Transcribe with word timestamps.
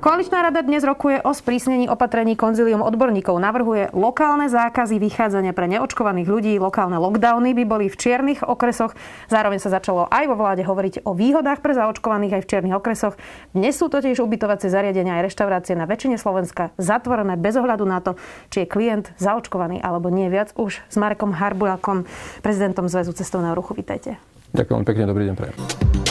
Koaličná 0.00 0.40
rada 0.40 0.64
dnes 0.64 0.80
rokuje 0.80 1.20
o 1.20 1.36
sprísnení 1.36 1.84
opatrení 1.84 2.32
konzilium 2.32 2.80
odborníkov. 2.80 3.36
Navrhuje 3.36 3.92
lokálne 3.92 4.48
zákazy 4.48 4.96
vychádzania 4.96 5.52
pre 5.52 5.68
neočkovaných 5.68 6.24
ľudí. 6.24 6.56
Lokálne 6.56 6.96
lockdowny 6.96 7.52
by 7.52 7.64
boli 7.68 7.92
v 7.92 8.00
čiernych 8.00 8.40
okresoch. 8.40 8.96
Zároveň 9.28 9.60
sa 9.60 9.68
začalo 9.68 10.08
aj 10.08 10.24
vo 10.24 10.40
vláde 10.40 10.64
hovoriť 10.64 11.04
o 11.04 11.12
výhodách 11.12 11.60
pre 11.60 11.76
zaočkovaných 11.76 12.40
aj 12.40 12.42
v 12.42 12.48
čiernych 12.48 12.76
okresoch. 12.80 13.20
Dnes 13.52 13.76
sú 13.76 13.92
totiž 13.92 14.24
ubytovacie 14.24 14.72
zariadenia 14.72 15.20
aj 15.20 15.28
reštaurácie 15.28 15.76
na 15.76 15.84
väčšine 15.84 16.16
Slovenska 16.16 16.72
zatvorené 16.80 17.36
bez 17.36 17.60
ohľadu 17.60 17.84
na 17.84 18.00
to, 18.00 18.16
či 18.48 18.64
je 18.64 18.72
klient 18.72 19.12
zaočkovaný 19.20 19.84
alebo 19.84 20.08
nie. 20.08 20.32
Viac 20.32 20.56
už 20.56 20.80
s 20.80 20.96
Marekom 20.96 21.36
Harbulakom, 21.36 22.08
prezidentom 22.40 22.88
Zväzu 22.88 23.12
cestovného 23.12 23.52
ruchu. 23.52 23.76
Vítajte. 23.76 24.16
Ďakujem 24.56 24.80
pekne, 24.80 25.04
dobrý 25.04 25.28
deň 25.28 25.36
prajem. 25.36 26.09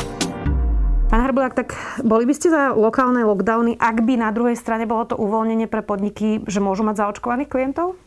Pán 1.10 1.26
Harbulák, 1.26 1.58
tak 1.58 1.74
boli 2.06 2.30
by 2.30 2.38
ste 2.38 2.54
za 2.54 2.78
lokálne 2.78 3.26
lockdowny, 3.26 3.74
ak 3.82 4.06
by 4.06 4.14
na 4.14 4.30
druhej 4.30 4.54
strane 4.54 4.86
bolo 4.86 5.10
to 5.10 5.18
uvoľnenie 5.18 5.66
pre 5.66 5.82
podniky, 5.82 6.46
že 6.46 6.62
môžu 6.62 6.86
mať 6.86 7.02
zaočkovaných 7.02 7.50
klientov? 7.50 7.98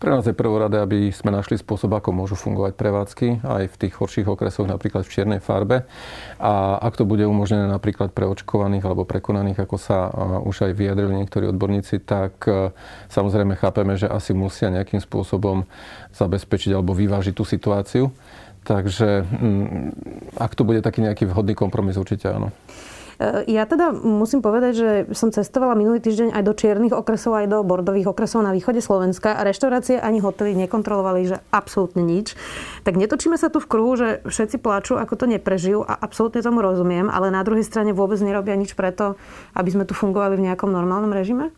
Pre 0.00 0.08
nás 0.14 0.24
je 0.24 0.32
prvorade, 0.32 0.78
aby 0.78 1.10
sme 1.10 1.34
našli 1.34 1.60
spôsob, 1.60 1.92
ako 1.92 2.14
môžu 2.14 2.32
fungovať 2.32 2.72
prevádzky 2.72 3.44
aj 3.44 3.68
v 3.68 3.78
tých 3.82 3.98
horších 3.98 4.30
okresoch, 4.30 4.64
napríklad 4.64 5.04
v 5.04 5.12
čiernej 5.12 5.40
farbe. 5.42 5.84
A 6.38 6.78
ak 6.80 6.96
to 6.96 7.04
bude 7.04 7.26
umožnené 7.26 7.66
napríklad 7.66 8.14
pre 8.14 8.24
očkovaných 8.30 8.86
alebo 8.86 9.04
prekonaných, 9.04 9.66
ako 9.66 9.76
sa 9.76 10.08
už 10.40 10.70
aj 10.70 10.72
vyjadrili 10.72 11.20
niektorí 11.20 11.52
odborníci, 11.52 12.00
tak 12.00 12.32
e, 12.48 12.72
samozrejme 13.12 13.60
chápeme, 13.60 13.98
že 14.00 14.08
asi 14.08 14.32
musia 14.32 14.72
nejakým 14.72 15.04
spôsobom 15.04 15.68
zabezpečiť 16.16 16.72
alebo 16.72 16.96
vyvážiť 16.96 17.36
tú 17.36 17.44
situáciu. 17.44 18.08
Takže 18.70 19.26
mm, 19.26 20.38
ak 20.38 20.54
to 20.54 20.62
bude 20.62 20.78
taký 20.86 21.02
nejaký 21.02 21.26
vhodný 21.26 21.58
kompromis, 21.58 21.98
určite 21.98 22.30
áno. 22.30 22.54
E, 23.18 23.50
ja 23.50 23.66
teda 23.66 23.90
musím 23.90 24.38
povedať, 24.38 24.72
že 24.78 24.88
som 25.10 25.34
cestovala 25.34 25.74
minulý 25.74 25.98
týždeň 25.98 26.30
aj 26.30 26.42
do 26.46 26.54
čiernych 26.54 26.94
okresov, 26.94 27.34
aj 27.34 27.50
do 27.50 27.66
bordových 27.66 28.14
okresov 28.14 28.46
na 28.46 28.54
východe 28.54 28.78
Slovenska 28.78 29.34
a 29.34 29.42
reštaurácie 29.42 29.98
ani 29.98 30.22
hotely 30.22 30.54
nekontrolovali, 30.54 31.34
že 31.34 31.42
absolútne 31.50 32.06
nič. 32.06 32.38
Tak 32.86 32.94
netočíme 32.94 33.34
sa 33.34 33.50
tu 33.50 33.58
v 33.58 33.66
kruhu, 33.66 33.98
že 33.98 34.22
všetci 34.22 34.62
pláču, 34.62 34.94
ako 34.94 35.18
to 35.18 35.26
neprežijú 35.26 35.82
a 35.82 35.98
absolútne 35.98 36.38
tomu 36.38 36.62
rozumiem, 36.62 37.10
ale 37.10 37.34
na 37.34 37.42
druhej 37.42 37.66
strane 37.66 37.90
vôbec 37.90 38.22
nerobia 38.22 38.54
nič 38.54 38.78
preto, 38.78 39.18
aby 39.58 39.66
sme 39.66 39.82
tu 39.82 39.98
fungovali 39.98 40.38
v 40.38 40.46
nejakom 40.46 40.70
normálnom 40.70 41.10
režime? 41.10 41.50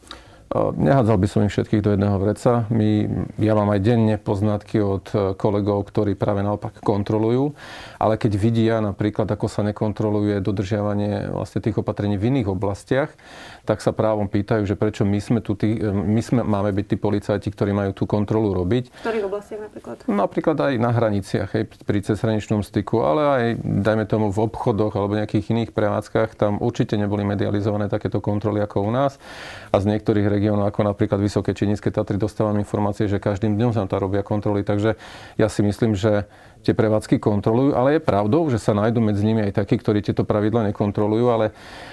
Nehádzal 0.53 1.17
by 1.17 1.28
som 1.33 1.41
ich 1.48 1.53
všetkých 1.56 1.81
do 1.81 1.97
jedného 1.97 2.17
vreca. 2.20 2.69
My, 2.69 3.08
ja 3.41 3.56
mám 3.56 3.72
aj 3.72 3.81
denne 3.81 4.20
poznatky 4.20 4.84
od 4.84 5.06
e, 5.17 5.17
kolegov, 5.33 5.89
ktorí 5.89 6.12
práve 6.12 6.45
naopak 6.45 6.84
kontrolujú, 6.84 7.56
ale 7.97 8.20
keď 8.20 8.33
vidia 8.36 8.77
napríklad, 8.84 9.25
ako 9.33 9.48
sa 9.48 9.64
nekontroluje 9.64 10.45
dodržiavanie 10.45 11.33
vlastne 11.33 11.64
tých 11.64 11.80
opatrení 11.80 12.20
v 12.20 12.36
iných 12.36 12.53
oblastiach, 12.53 13.17
tak 13.62 13.78
sa 13.78 13.94
právom 13.94 14.27
pýtajú, 14.27 14.66
že 14.66 14.74
prečo 14.74 15.06
my 15.06 15.18
sme 15.22 15.38
tu, 15.38 15.55
tí, 15.55 15.78
e, 15.78 15.91
my 15.91 16.18
sme, 16.18 16.41
máme 16.42 16.74
byť 16.74 16.86
tí 16.91 16.96
policajti, 16.98 17.48
ktorí 17.55 17.70
majú 17.70 17.94
tú 17.94 18.05
kontrolu 18.10 18.50
robiť. 18.58 18.91
V 18.91 19.02
ktorých 19.06 19.24
oblastiach 19.30 19.60
napríklad? 19.70 19.96
Napríklad 20.10 20.56
aj 20.58 20.74
na 20.82 20.91
hraniciach, 20.91 21.50
aj 21.55 21.64
pri 21.86 21.98
cezhraničnom 22.02 22.66
styku, 22.66 23.06
ale 23.06 23.22
aj, 23.22 23.44
dajme 23.62 24.05
tomu, 24.10 24.34
v 24.34 24.38
obchodoch 24.50 24.98
alebo 24.98 25.14
nejakých 25.14 25.55
iných 25.55 25.70
prevádzkach. 25.70 26.34
Tam 26.34 26.58
určite 26.58 26.98
neboli 26.98 27.22
medializované 27.22 27.86
takéto 27.86 28.18
kontroly 28.18 28.58
ako 28.58 28.83
u 28.83 28.90
nás. 28.90 29.22
A 29.70 29.78
z 29.78 29.94
niektorých 29.94 30.27
regiónov, 30.27 30.66
ako 30.66 30.83
napríklad 30.83 31.22
Vysoké 31.22 31.55
či 31.55 31.70
Nízke 31.70 31.94
Tatry, 31.94 32.18
dostávam 32.18 32.58
informácie, 32.58 33.06
že 33.06 33.22
každým 33.22 33.55
dňom 33.55 33.78
sa 33.78 33.86
tam 33.86 34.02
robia 34.02 34.27
kontroly. 34.27 34.66
Takže 34.66 34.98
ja 35.38 35.46
si 35.46 35.62
myslím, 35.62 35.94
že 35.94 36.27
tie 36.62 36.74
prevádzky 36.78 37.18
kontrolujú, 37.18 37.74
ale 37.74 37.98
je 37.98 38.06
pravdou, 38.06 38.46
že 38.48 38.62
sa 38.62 38.73
nájdú 38.73 39.02
medzi 39.02 39.27
nimi 39.27 39.42
aj 39.50 39.58
takí, 39.58 39.77
ktorí 39.77 40.00
tieto 40.00 40.23
pravidla 40.23 40.70
nekontrolujú, 40.70 41.27
ale 41.28 41.46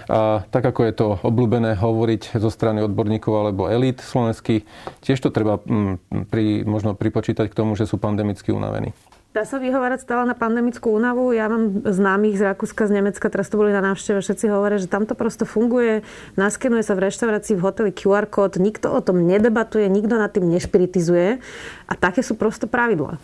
a, 0.06 0.46
tak 0.48 0.70
ako 0.70 0.82
je 0.86 0.94
to 0.94 1.08
obľúbené 1.26 1.76
hovoriť 1.76 2.38
zo 2.38 2.54
strany 2.54 2.86
odborníkov 2.86 3.34
alebo 3.34 3.68
elít 3.68 4.00
slovenských, 4.00 4.64
tiež 5.02 5.20
to 5.20 5.34
treba 5.34 5.60
m, 5.66 5.98
pri, 6.30 6.64
možno 6.64 6.94
pripočítať 6.94 7.50
k 7.50 7.58
tomu, 7.58 7.74
že 7.74 7.90
sú 7.90 7.98
pandemicky 7.98 8.54
unavení. 8.54 8.94
Dá 9.30 9.46
sa 9.46 9.62
vyhovárať 9.62 10.10
stále 10.10 10.26
na 10.26 10.34
pandemickú 10.34 10.90
únavu. 10.90 11.30
Ja 11.38 11.46
mám 11.46 11.86
známych 11.86 12.42
z 12.42 12.50
Rakúska, 12.50 12.90
z 12.90 12.98
Nemecka, 12.98 13.30
teraz 13.30 13.46
to 13.46 13.62
boli 13.62 13.70
na 13.70 13.78
návšteve, 13.78 14.26
všetci 14.26 14.50
hovoria, 14.50 14.82
že 14.82 14.90
tam 14.90 15.06
to 15.06 15.14
prosto 15.14 15.46
funguje. 15.46 16.02
Naskenuje 16.34 16.82
sa 16.82 16.98
v 16.98 17.06
reštaurácii, 17.06 17.54
v 17.54 17.62
hoteli 17.62 17.92
QR 17.94 18.26
kód, 18.26 18.58
nikto 18.58 18.90
o 18.90 18.98
tom 19.06 19.30
nedebatuje, 19.30 19.86
nikto 19.86 20.18
nad 20.18 20.34
tým 20.34 20.50
nešpiritizuje. 20.50 21.38
A 21.86 21.94
také 21.94 22.26
sú 22.26 22.34
prosto 22.34 22.66
pravidla. 22.66 23.22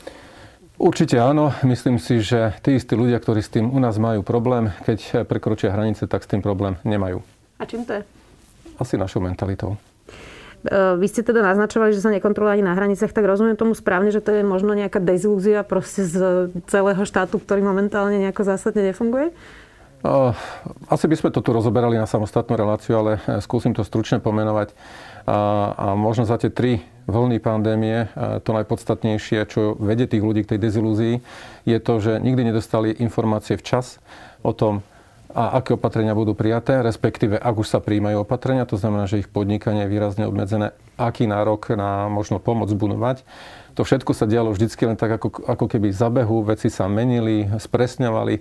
Určite 0.75 1.15
áno. 1.15 1.55
Myslím 1.63 1.95
si, 2.03 2.19
že 2.19 2.51
tí 2.59 2.75
istí 2.75 2.99
ľudia, 2.99 3.15
ktorí 3.19 3.39
s 3.39 3.51
tým 3.51 3.71
u 3.71 3.79
nás 3.79 3.95
majú 3.95 4.27
problém, 4.27 4.75
keď 4.83 5.23
prekročia 5.23 5.71
hranice, 5.71 6.03
tak 6.03 6.27
s 6.27 6.29
tým 6.29 6.43
problém 6.43 6.75
nemajú. 6.83 7.23
A 7.59 7.63
čím 7.63 7.87
to 7.87 7.95
je? 7.95 8.01
Asi 8.75 8.99
našou 8.99 9.23
mentalitou. 9.23 9.79
E, 10.67 10.99
vy 10.99 11.07
ste 11.07 11.23
teda 11.23 11.39
naznačovali, 11.39 11.95
že 11.95 12.03
sa 12.03 12.11
nekontroluje 12.11 12.59
ani 12.59 12.65
na 12.67 12.75
hraniciach, 12.75 13.15
tak 13.15 13.23
rozumiem 13.23 13.55
tomu 13.55 13.71
správne, 13.71 14.11
že 14.11 14.19
to 14.19 14.35
je 14.35 14.43
možno 14.43 14.75
nejaká 14.75 14.99
dezilúzia 14.99 15.63
proste 15.63 16.03
z 16.03 16.51
celého 16.67 17.03
štátu, 17.07 17.39
ktorý 17.39 17.63
momentálne 17.63 18.19
nejako 18.19 18.43
zásadne 18.43 18.91
nefunguje? 18.91 19.31
Asi 20.85 21.05
by 21.09 21.15
sme 21.17 21.29
to 21.33 21.41
tu 21.41 21.49
rozoberali 21.49 21.97
na 21.97 22.05
samostatnú 22.05 22.53
reláciu, 22.53 23.01
ale 23.01 23.11
e, 23.25 23.41
skúsim 23.41 23.73
to 23.73 23.81
stručne 23.81 24.21
pomenovať. 24.21 24.77
A, 25.25 25.97
možno 25.97 26.29
za 26.29 26.37
tie 26.37 26.53
tri 26.53 26.85
vlny 27.09 27.41
pandémie 27.41 28.05
e, 28.05 28.37
to 28.45 28.53
najpodstatnejšie, 28.53 29.49
čo 29.49 29.73
vedie 29.81 30.05
tých 30.05 30.21
ľudí 30.21 30.45
k 30.45 30.55
tej 30.55 30.59
dezilúzii, 30.61 31.15
je 31.65 31.77
to, 31.81 31.93
že 31.97 32.21
nikdy 32.21 32.53
nedostali 32.53 32.93
informácie 33.01 33.57
včas 33.57 33.97
o 34.45 34.53
tom, 34.53 34.85
a 35.35 35.59
aké 35.59 35.75
opatrenia 35.75 36.15
budú 36.15 36.31
prijaté, 36.31 36.79
respektíve 36.79 37.35
ak 37.35 37.55
už 37.59 37.67
sa 37.67 37.83
príjmajú 37.83 38.23
opatrenia, 38.23 38.63
to 38.63 38.79
znamená, 38.79 39.03
že 39.03 39.19
ich 39.19 39.27
podnikanie 39.27 39.83
je 39.83 39.91
výrazne 39.91 40.23
obmedzené, 40.23 40.71
aký 40.95 41.27
nárok 41.27 41.75
na 41.75 42.07
možno 42.07 42.39
pomoc 42.39 42.71
budú 42.71 42.95
mať. 42.95 43.27
To 43.75 43.83
všetko 43.83 44.15
sa 44.15 44.23
dialo 44.23 44.55
vždycky 44.55 44.87
len 44.87 44.95
tak, 44.95 45.19
ako, 45.19 45.51
ako 45.51 45.65
keby 45.67 45.91
za 45.91 46.07
behu, 46.07 46.47
veci 46.47 46.71
sa 46.71 46.87
menili, 46.87 47.43
spresňovali 47.51 48.35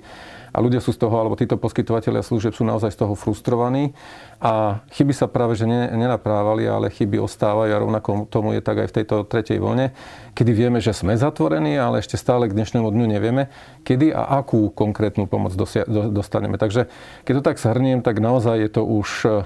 a 0.55 0.63
ľudia 0.63 0.79
sú 0.79 0.95
z 0.95 1.03
toho, 1.03 1.11
alebo 1.19 1.35
títo 1.35 1.59
poskytovateľia 1.59 2.23
služieb 2.23 2.55
sú 2.55 2.63
naozaj 2.63 2.95
z 2.95 3.03
toho 3.03 3.19
frustrovaní 3.19 3.91
a 4.39 4.87
chyby 4.95 5.11
sa 5.11 5.27
práve 5.27 5.59
že 5.59 5.67
nenaprávali, 5.67 6.63
ale 6.71 6.95
chyby 6.95 7.19
ostávajú 7.19 7.75
a 7.75 7.83
rovnako 7.83 8.31
tomu 8.31 8.55
je 8.55 8.63
tak 8.63 8.87
aj 8.87 8.95
v 8.95 8.97
tejto 9.03 9.27
tretej 9.27 9.59
vlne, 9.59 9.91
kedy 10.39 10.55
vieme, 10.55 10.79
že 10.79 10.95
sme 10.95 11.19
zatvorení, 11.19 11.75
ale 11.75 11.99
ešte 11.99 12.15
stále 12.15 12.47
k 12.47 12.55
dnešnému 12.55 12.87
dňu 12.87 13.07
nevieme, 13.19 13.51
kedy 13.83 14.15
a 14.15 14.39
akú 14.39 14.71
konkrétnu 14.71 15.27
pomoc 15.27 15.51
dosia- 15.59 15.91
dostaneme. 15.91 16.55
Takže 16.63 16.87
keď 17.27 17.33
to 17.35 17.43
tak 17.43 17.59
shrniem, 17.59 18.07
tak 18.07 18.23
naozaj 18.23 18.63
je 18.63 18.71
to 18.71 18.87
už, 18.87 19.43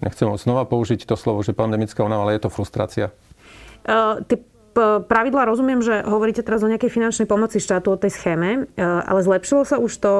nechcem 0.00 0.32
znova 0.40 0.64
použiť 0.64 1.04
to 1.04 1.20
slovo, 1.20 1.44
že 1.44 1.52
pandemická 1.52 2.00
únava, 2.00 2.24
ale 2.24 2.40
je 2.40 2.48
to 2.48 2.50
frustrácia. 2.50 3.12
Uh, 3.84 4.24
ty 4.24 4.40
pravidla 5.08 5.48
rozumiem, 5.48 5.80
že 5.80 6.04
hovoríte 6.04 6.44
teraz 6.44 6.60
o 6.60 6.68
nejakej 6.68 6.92
finančnej 6.92 7.26
pomoci 7.26 7.58
štátu 7.58 7.94
o 7.94 8.00
tej 8.00 8.12
schéme, 8.12 8.68
e, 8.76 8.82
ale 8.82 9.24
zlepšilo 9.24 9.64
sa 9.64 9.80
už 9.80 9.92
to, 9.96 10.12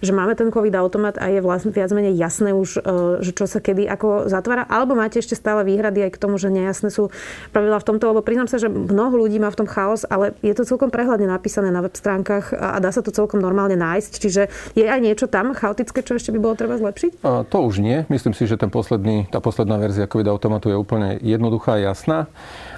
že 0.00 0.14
máme 0.14 0.38
ten 0.38 0.48
COVID 0.54 0.74
automat 0.78 1.18
a 1.18 1.28
je 1.28 1.42
vlastne 1.42 1.74
viac 1.74 1.90
menej 1.90 2.14
jasné 2.14 2.54
už, 2.54 2.78
e, 2.78 3.24
že 3.24 3.32
čo 3.34 3.50
sa 3.50 3.58
kedy 3.58 3.90
ako 3.90 4.30
zatvára, 4.30 4.64
alebo 4.70 4.94
máte 4.94 5.18
ešte 5.18 5.34
stále 5.34 5.66
výhrady 5.66 6.06
aj 6.06 6.10
k 6.14 6.20
tomu, 6.22 6.38
že 6.38 6.48
nejasné 6.48 6.94
sú 6.94 7.10
pravidla 7.50 7.82
v 7.82 7.86
tomto, 7.90 8.04
lebo 8.14 8.22
priznám 8.22 8.46
sa, 8.46 8.62
že 8.62 8.70
mnoho 8.70 9.18
ľudí 9.18 9.42
má 9.42 9.50
v 9.50 9.64
tom 9.64 9.68
chaos, 9.68 10.06
ale 10.06 10.38
je 10.40 10.54
to 10.54 10.62
celkom 10.62 10.88
prehľadne 10.94 11.26
napísané 11.26 11.74
na 11.74 11.82
web 11.82 11.94
stránkach 11.94 12.54
a 12.54 12.78
dá 12.78 12.94
sa 12.94 13.02
to 13.02 13.10
celkom 13.10 13.42
normálne 13.42 13.74
nájsť. 13.74 14.12
Čiže 14.22 14.42
je 14.78 14.84
aj 14.86 15.00
niečo 15.02 15.26
tam 15.26 15.52
chaotické, 15.52 16.06
čo 16.06 16.16
ešte 16.16 16.30
by 16.30 16.38
bolo 16.38 16.54
treba 16.54 16.78
zlepšiť? 16.78 17.26
A 17.26 17.42
to 17.42 17.58
už 17.66 17.82
nie. 17.82 18.06
Myslím 18.12 18.36
si, 18.36 18.46
že 18.46 18.60
ten 18.60 18.70
posledný, 18.70 19.26
tá 19.32 19.42
posledná 19.42 19.80
verzia 19.80 20.06
COVID 20.06 20.28
automatu 20.30 20.70
je 20.70 20.76
úplne 20.78 21.18
jednoduchá 21.24 21.80
a 21.80 21.92
jasná. 21.92 22.18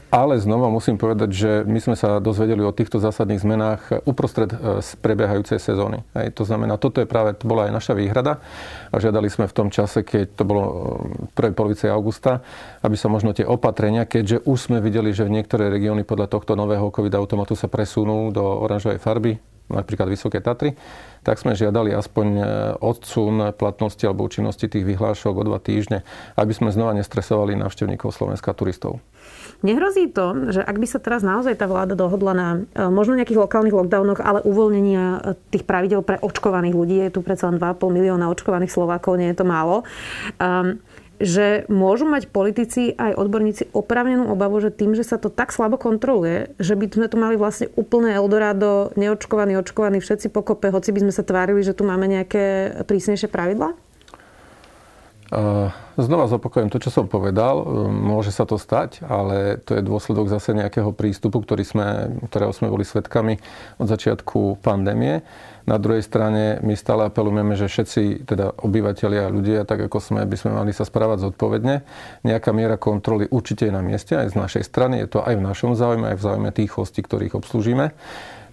Ale 0.06 0.38
znova 0.38 0.70
musím 0.70 0.94
povedať, 0.94 1.25
že 1.32 1.62
my 1.64 1.78
sme 1.80 1.96
sa 1.98 2.18
dozvedeli 2.18 2.60
o 2.62 2.74
týchto 2.74 2.98
zásadných 2.98 3.42
zmenách 3.42 4.04
uprostred 4.04 4.52
e, 4.52 4.82
prebiehajúcej 5.00 5.58
sezóny. 5.58 6.02
Hej, 6.12 6.34
to 6.36 6.42
znamená, 6.44 6.76
toto 6.76 7.00
je 7.00 7.08
práve, 7.08 7.34
to 7.34 7.48
bola 7.48 7.70
aj 7.70 7.72
naša 7.74 7.92
výhrada 7.96 8.42
a 8.90 8.96
žiadali 8.98 9.30
sme 9.30 9.46
v 9.48 9.56
tom 9.56 9.68
čase, 9.70 10.02
keď 10.02 10.38
to 10.38 10.42
bolo 10.46 10.62
v 10.64 11.30
e, 11.30 11.34
prvej 11.34 11.54
polovici 11.54 11.84
augusta, 11.88 12.44
aby 12.84 12.94
sa 12.98 13.06
možno 13.10 13.32
tie 13.32 13.46
opatrenia, 13.46 14.04
keďže 14.04 14.44
už 14.44 14.58
sme 14.58 14.78
videli, 14.82 15.14
že 15.14 15.26
v 15.26 15.40
niektoré 15.40 15.70
regióny 15.72 16.04
podľa 16.04 16.30
tohto 16.30 16.58
nového 16.58 16.90
COVID 16.90 17.14
automatu 17.16 17.54
sa 17.54 17.70
presunú 17.70 18.28
do 18.30 18.42
oranžovej 18.42 19.00
farby, 19.00 19.38
napríklad 19.66 20.06
Vysoké 20.06 20.38
Tatry, 20.38 20.78
tak 21.26 21.42
sme 21.42 21.58
žiadali 21.58 21.90
aspoň 21.90 22.26
e, 22.38 22.42
odsun 22.78 23.50
platnosti 23.58 24.02
alebo 24.06 24.26
účinnosti 24.26 24.70
tých 24.70 24.86
vyhlášok 24.86 25.34
o 25.34 25.42
dva 25.42 25.58
týždne, 25.58 26.06
aby 26.38 26.52
sme 26.54 26.70
znova 26.70 26.94
nestresovali 26.94 27.58
návštevníkov 27.58 28.14
Slovenska 28.14 28.54
turistov. 28.54 29.02
Nehrozí 29.64 30.12
to, 30.12 30.52
že 30.52 30.60
ak 30.60 30.76
by 30.76 30.86
sa 30.88 31.00
teraz 31.00 31.24
naozaj 31.24 31.56
tá 31.56 31.64
vláda 31.64 31.96
dohodla 31.96 32.32
na 32.36 32.48
e, 32.76 32.88
možno 32.92 33.16
nejakých 33.16 33.40
lokálnych 33.40 33.72
lockdownoch, 33.72 34.20
ale 34.20 34.44
uvoľnenia 34.44 35.04
e, 35.04 35.20
tých 35.48 35.64
pravidel 35.64 36.04
pre 36.04 36.20
očkovaných 36.20 36.76
ľudí, 36.76 36.96
je 37.08 37.16
tu 37.16 37.20
predsa 37.24 37.48
len 37.48 37.56
2,5 37.56 37.80
milióna 37.88 38.28
očkovaných 38.28 38.72
Slovákov, 38.72 39.16
nie 39.16 39.32
je 39.32 39.38
to 39.40 39.46
málo, 39.48 39.88
um, 40.36 40.76
že 41.16 41.64
môžu 41.72 42.04
mať 42.04 42.28
politici 42.28 42.92
aj 42.92 43.16
odborníci 43.16 43.72
opravnenú 43.72 44.28
obavu, 44.28 44.60
že 44.60 44.68
tým, 44.68 44.92
že 44.92 45.00
sa 45.00 45.16
to 45.16 45.32
tak 45.32 45.48
slabo 45.48 45.80
kontroluje, 45.80 46.52
že 46.60 46.76
by 46.76 46.92
sme 46.92 47.08
tu 47.08 47.16
mali 47.16 47.40
vlastne 47.40 47.72
úplné 47.72 48.12
Eldorado, 48.12 48.92
neočkovaní, 49.00 49.56
očkovaní, 49.56 50.04
všetci 50.04 50.28
pokope, 50.28 50.68
hoci 50.68 50.92
by 50.92 51.08
sme 51.08 51.12
sa 51.16 51.24
tvárili, 51.24 51.64
že 51.64 51.72
tu 51.72 51.88
máme 51.88 52.04
nejaké 52.04 52.76
prísnejšie 52.84 53.32
pravidlá? 53.32 53.85
Znova 55.96 56.28
zopakujem 56.28 56.70
to, 56.70 56.78
čo 56.78 56.92
som 56.92 57.10
povedal. 57.10 57.66
Môže 57.88 58.30
sa 58.30 58.46
to 58.46 58.60
stať, 58.60 59.02
ale 59.02 59.58
to 59.58 59.74
je 59.74 59.82
dôsledok 59.82 60.30
zase 60.30 60.54
nejakého 60.54 60.94
prístupu, 60.94 61.42
ktorý 61.42 61.64
sme, 61.66 61.86
ktorého 62.30 62.52
sme 62.54 62.70
boli 62.70 62.86
svetkami 62.86 63.40
od 63.80 63.86
začiatku 63.90 64.62
pandémie. 64.62 65.26
Na 65.66 65.82
druhej 65.82 66.06
strane 66.06 66.62
my 66.62 66.78
stále 66.78 67.10
apelujeme, 67.10 67.58
že 67.58 67.66
všetci 67.66 68.22
teda 68.22 68.54
obyvateľia 68.54 69.26
a 69.26 69.34
ľudia, 69.34 69.66
tak 69.66 69.90
ako 69.90 69.98
sme, 69.98 70.22
by 70.22 70.36
sme 70.38 70.54
mali 70.54 70.70
sa 70.70 70.86
správať 70.86 71.26
zodpovedne. 71.26 71.82
Nejaká 72.22 72.54
miera 72.54 72.78
kontroly 72.78 73.26
určite 73.26 73.66
je 73.66 73.74
na 73.74 73.82
mieste 73.82 74.14
aj 74.14 74.30
z 74.30 74.38
našej 74.38 74.62
strany. 74.62 75.02
Je 75.02 75.10
to 75.10 75.26
aj 75.26 75.34
v 75.34 75.42
našom 75.42 75.74
záujme, 75.74 76.14
aj 76.14 76.22
v 76.22 76.24
záujme 76.28 76.50
tých 76.54 76.70
hostí, 76.78 77.02
ktorých 77.02 77.34
obslúžime. 77.34 77.98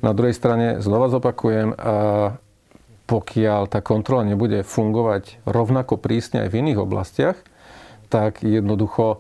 Na 0.04 0.12
druhej 0.12 0.36
strane, 0.36 0.84
znova 0.84 1.08
zopakujem, 1.08 1.80
pokiaľ 3.04 3.68
tá 3.68 3.84
kontrola 3.84 4.24
nebude 4.24 4.64
fungovať 4.64 5.44
rovnako 5.44 6.00
prísne 6.00 6.48
aj 6.48 6.50
v 6.52 6.58
iných 6.64 6.80
oblastiach, 6.80 7.38
tak 8.08 8.46
jednoducho 8.46 9.20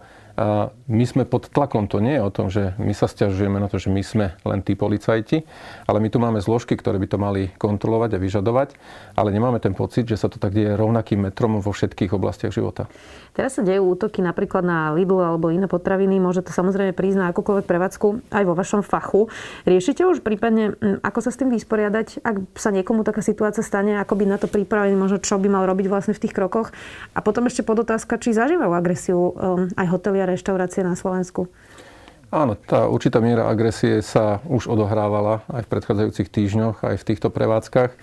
my 0.94 1.06
sme 1.10 1.24
pod 1.26 1.50
tlakom. 1.50 1.90
To 1.90 1.98
nie 1.98 2.16
je 2.16 2.22
o 2.22 2.30
tom, 2.30 2.54
že 2.54 2.78
my 2.78 2.94
sa 2.94 3.10
stiažujeme 3.10 3.58
na 3.58 3.66
to, 3.66 3.82
že 3.82 3.90
my 3.90 4.06
sme 4.06 4.38
len 4.46 4.62
tí 4.62 4.78
policajti, 4.78 5.42
ale 5.90 5.98
my 5.98 6.08
tu 6.14 6.22
máme 6.22 6.38
zložky, 6.38 6.78
ktoré 6.78 7.02
by 7.02 7.08
to 7.10 7.18
mali 7.18 7.50
kontrolovať 7.58 8.16
a 8.16 8.22
vyžadovať, 8.22 8.78
ale 9.18 9.34
nemáme 9.34 9.58
ten 9.58 9.74
pocit, 9.74 10.06
že 10.06 10.22
sa 10.22 10.30
to 10.30 10.38
tak 10.38 10.54
deje 10.54 10.78
rovnakým 10.78 11.26
metrom 11.26 11.58
vo 11.58 11.74
všetkých 11.74 12.14
oblastiach 12.14 12.54
života. 12.54 12.86
Teraz 13.34 13.58
sa 13.58 13.66
dejú 13.66 13.98
útoky 13.98 14.22
napríklad 14.22 14.62
na 14.62 14.94
Lidl 14.94 15.18
alebo 15.18 15.50
iné 15.50 15.66
potraviny. 15.66 16.22
Môže 16.22 16.46
to 16.46 16.54
samozrejme 16.54 16.94
prísť 16.94 17.18
na 17.18 17.26
akúkoľvek 17.34 17.66
prevádzku 17.66 18.30
aj 18.30 18.44
vo 18.46 18.54
vašom 18.54 18.86
fachu. 18.86 19.34
Riešite 19.66 20.06
už 20.06 20.22
prípadne, 20.22 20.78
hm, 20.78 21.02
ako 21.02 21.20
sa 21.26 21.34
s 21.34 21.42
tým 21.42 21.50
vysporiadať, 21.50 22.22
ak 22.22 22.36
sa 22.54 22.70
niekomu 22.70 23.02
taká 23.02 23.26
situácia 23.26 23.66
stane, 23.66 23.98
ako 23.98 24.14
by 24.22 24.26
na 24.30 24.38
to 24.38 24.46
pripravený, 24.46 24.94
možno 24.94 25.18
čo 25.18 25.42
by 25.42 25.50
mal 25.50 25.66
robiť 25.66 25.90
vlastne 25.90 26.14
v 26.14 26.22
tých 26.22 26.38
krokoch. 26.38 26.70
A 27.18 27.26
potom 27.26 27.50
ešte 27.50 27.66
podotázka, 27.66 28.22
či 28.22 28.38
zažívajú 28.38 28.70
agresiu 28.70 29.34
hm, 29.34 29.82
aj 29.82 29.88
hotely 29.90 30.22
a 30.22 30.30
reštaurácie 30.30 30.83
na 30.84 31.00
Slovensku. 31.00 31.48
Áno, 32.34 32.58
tá 32.58 32.90
určitá 32.90 33.22
miera 33.22 33.46
agresie 33.46 34.02
sa 34.02 34.42
už 34.50 34.66
odohrávala 34.66 35.46
aj 35.54 35.70
v 35.70 35.72
predchádzajúcich 35.78 36.34
týždňoch, 36.34 36.82
aj 36.82 36.98
v 36.98 37.08
týchto 37.14 37.30
prevádzkach. 37.30 37.94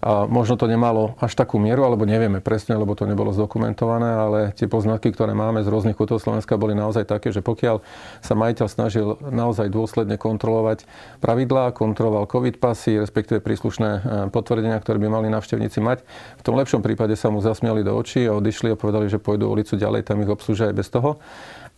A 0.00 0.24
možno 0.24 0.56
to 0.56 0.64
nemalo 0.64 1.16
až 1.20 1.36
takú 1.36 1.60
mieru, 1.60 1.84
alebo 1.84 2.08
nevieme 2.08 2.40
presne, 2.40 2.76
lebo 2.76 2.96
to 2.96 3.04
nebolo 3.04 3.36
zdokumentované, 3.36 4.08
ale 4.08 4.38
tie 4.56 4.64
poznatky, 4.64 5.12
ktoré 5.12 5.36
máme 5.36 5.60
z 5.60 5.68
rôznych 5.68 5.92
kútov 5.92 6.24
Slovenska, 6.24 6.56
boli 6.60 6.72
naozaj 6.72 7.04
také, 7.04 7.32
že 7.32 7.44
pokiaľ 7.44 7.84
sa 8.24 8.32
majiteľ 8.32 8.66
snažil 8.68 9.20
naozaj 9.28 9.68
dôsledne 9.68 10.16
kontrolovať 10.16 10.88
pravidlá, 11.20 11.76
kontroloval 11.76 12.24
COVID 12.32 12.60
pasy, 12.60 12.96
respektíve 12.96 13.44
príslušné 13.44 13.90
e, 13.92 14.00
potvrdenia, 14.32 14.80
ktoré 14.80 14.96
by 14.96 15.08
mali 15.08 15.28
navštevníci 15.28 15.84
mať, 15.84 16.00
v 16.40 16.42
tom 16.48 16.56
lepšom 16.56 16.80
prípade 16.80 17.12
sa 17.12 17.28
mu 17.28 17.44
zasmiali 17.44 17.84
do 17.84 17.92
očí 17.92 18.24
a 18.24 18.32
odišli 18.32 18.72
a 18.72 18.80
povedali, 18.80 19.04
že 19.04 19.20
pôjdu 19.20 19.52
ulicu 19.52 19.76
ďalej, 19.76 20.08
tam 20.08 20.24
ich 20.24 20.32
obslúžia 20.32 20.72
aj 20.72 20.80
bez 20.80 20.88
toho 20.88 21.20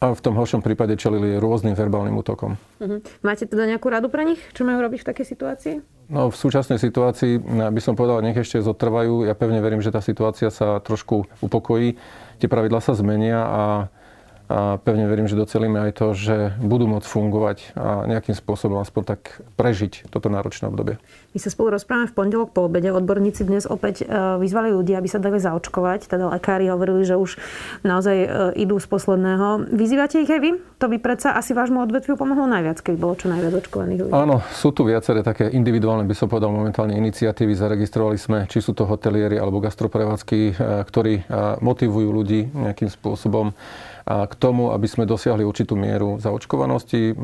a 0.02 0.10
v 0.10 0.18
tom 0.18 0.34
horšom 0.34 0.66
prípade 0.66 0.98
čelili 0.98 1.38
rôznym 1.38 1.78
verbálnym 1.78 2.18
útokom. 2.18 2.58
Uh-huh. 2.82 2.98
Máte 3.22 3.46
teda 3.46 3.70
nejakú 3.70 3.86
radu 3.86 4.10
pre 4.10 4.26
nich, 4.26 4.42
čo 4.50 4.66
majú 4.66 4.82
robiť 4.82 5.06
v 5.06 5.08
takej 5.14 5.26
situácii? 5.30 5.76
No, 6.10 6.26
v 6.28 6.36
súčasnej 6.36 6.82
situácii 6.82 7.38
by 7.70 7.78
som 7.78 7.94
povedal, 7.94 8.18
nech 8.20 8.34
ešte 8.34 8.58
zotrvajú. 8.58 9.30
Ja 9.30 9.38
pevne 9.38 9.62
verím, 9.62 9.78
že 9.78 9.94
tá 9.94 10.02
situácia 10.02 10.50
sa 10.50 10.82
trošku 10.82 11.30
upokojí. 11.38 11.94
Tie 12.42 12.50
pravidla 12.50 12.82
sa 12.82 12.98
zmenia 12.98 13.38
a 13.46 13.62
a 14.52 14.76
pevne 14.76 15.08
verím, 15.08 15.24
že 15.24 15.32
docelíme 15.32 15.80
aj 15.88 15.92
to, 15.96 16.06
že 16.12 16.36
budú 16.60 16.84
môcť 16.84 17.08
fungovať 17.08 17.58
a 17.72 18.04
nejakým 18.04 18.36
spôsobom 18.36 18.84
aspoň 18.84 19.16
tak 19.16 19.40
prežiť 19.56 20.12
toto 20.12 20.28
náročné 20.28 20.68
obdobie. 20.68 21.00
My 21.32 21.38
sa 21.40 21.48
spolu 21.48 21.72
rozprávame 21.72 22.12
v 22.12 22.14
pondelok 22.14 22.52
po 22.52 22.68
obede. 22.68 22.92
Odborníci 22.92 23.48
dnes 23.48 23.64
opäť 23.64 24.04
e, 24.04 24.06
vyzvali 24.12 24.76
ľudí, 24.76 24.92
aby 24.92 25.08
sa 25.08 25.16
dali 25.16 25.40
zaočkovať. 25.40 26.04
Teda 26.04 26.28
lekári 26.28 26.68
hovorili, 26.68 27.08
že 27.08 27.16
už 27.16 27.40
naozaj 27.80 28.16
e, 28.20 28.28
idú 28.60 28.76
z 28.76 28.84
posledného. 28.92 29.72
Vyzývate 29.72 30.20
ich 30.20 30.28
aj 30.28 30.40
vy? 30.44 30.60
To 30.84 30.92
by 30.92 31.00
predsa 31.00 31.32
asi 31.32 31.56
vášmu 31.56 31.80
odvetviu 31.88 32.20
pomohlo 32.20 32.44
najviac, 32.44 32.84
keď 32.84 32.94
bolo 33.00 33.16
čo 33.16 33.32
najviac 33.32 33.64
očkovaných 33.64 33.98
ľudí. 34.04 34.12
Áno, 34.12 34.44
sú 34.52 34.76
tu 34.76 34.84
viaceré 34.84 35.24
také 35.24 35.48
individuálne, 35.48 36.04
by 36.04 36.12
som 36.12 36.28
povedal 36.28 36.52
momentálne 36.52 36.92
iniciatívy. 37.00 37.56
Zaregistrovali 37.56 38.20
sme, 38.20 38.44
či 38.52 38.60
sú 38.60 38.76
to 38.76 38.84
hotelieri 38.84 39.40
alebo 39.40 39.64
gastroprevádzky, 39.64 40.40
e, 40.44 40.52
ktorí 40.84 41.24
motivujú 41.64 42.08
ľudí 42.12 42.52
nejakým 42.52 42.92
spôsobom 42.92 43.56
a 44.02 44.26
k 44.26 44.34
tomu, 44.34 44.74
aby 44.74 44.86
sme 44.90 45.06
dosiahli 45.06 45.46
určitú 45.46 45.78
mieru 45.78 46.18
zaočkovanosti. 46.18 47.14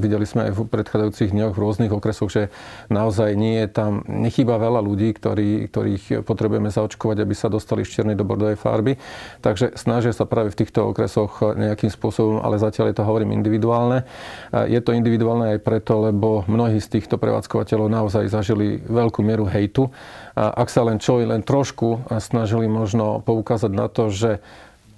Videli 0.00 0.24
sme 0.24 0.48
aj 0.48 0.52
v 0.56 0.60
predchádzajúcich 0.68 1.30
dňoch 1.36 1.52
v 1.52 1.62
rôznych 1.62 1.92
okresoch, 1.92 2.32
že 2.32 2.42
naozaj 2.88 3.36
nie 3.36 3.60
je 3.64 3.68
tam, 3.68 4.00
nechýba 4.08 4.56
veľa 4.56 4.80
ľudí, 4.80 5.12
ktorí, 5.12 5.68
ktorých 5.68 6.04
potrebujeme 6.24 6.72
zaočkovať, 6.72 7.16
aby 7.20 7.34
sa 7.36 7.52
dostali 7.52 7.84
z 7.84 8.00
čiernej 8.00 8.16
do 8.16 8.24
bordovej 8.24 8.56
farby. 8.56 8.96
Takže 9.44 9.76
snažia 9.76 10.16
sa 10.16 10.24
práve 10.24 10.48
v 10.52 10.64
týchto 10.64 10.90
okresoch 10.90 11.44
nejakým 11.54 11.92
spôsobom, 11.92 12.40
ale 12.40 12.56
zatiaľ 12.56 12.90
je 12.90 12.96
to 12.96 13.08
hovorím 13.08 13.36
individuálne. 13.36 14.08
Je 14.52 14.80
to 14.80 14.96
individuálne 14.96 15.56
aj 15.56 15.60
preto, 15.60 16.08
lebo 16.08 16.48
mnohí 16.48 16.80
z 16.80 16.98
týchto 17.00 17.20
prevádzkovateľov 17.20 17.92
naozaj 17.92 18.32
zažili 18.32 18.80
veľkú 18.80 19.20
mieru 19.20 19.44
hejtu. 19.44 19.92
Ak 20.34 20.72
sa 20.72 20.82
len 20.88 20.98
čo, 20.98 21.20
len 21.20 21.44
trošku 21.44 22.08
snažili 22.18 22.66
možno 22.66 23.20
poukázať 23.22 23.72
na 23.72 23.86
to, 23.92 24.08
že 24.10 24.40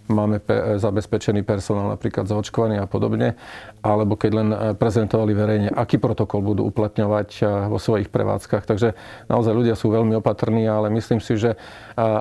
máme 0.07 0.43
zabezpečený 0.79 1.43
personál 1.43 1.95
napríklad 1.95 2.31
zaočkovaný 2.31 2.83
a 2.83 2.87
podobne, 2.87 3.35
alebo 3.83 4.15
keď 4.15 4.31
len 4.35 4.49
e, 4.51 4.57
prezentovali 4.79 5.33
verejne, 5.35 5.69
aký 5.71 5.99
protokol 5.99 6.43
budú 6.43 6.67
uplatňovať 6.67 7.29
e, 7.39 7.43
vo 7.71 7.79
svojich 7.79 8.11
prevádzkach. 8.11 8.67
Takže 8.67 8.95
naozaj 9.27 9.53
ľudia 9.55 9.75
sú 9.75 9.91
veľmi 9.91 10.19
opatrní, 10.19 10.67
ale 10.67 10.91
myslím 10.95 11.19
si, 11.19 11.39
že 11.39 11.55
e, 11.55 11.59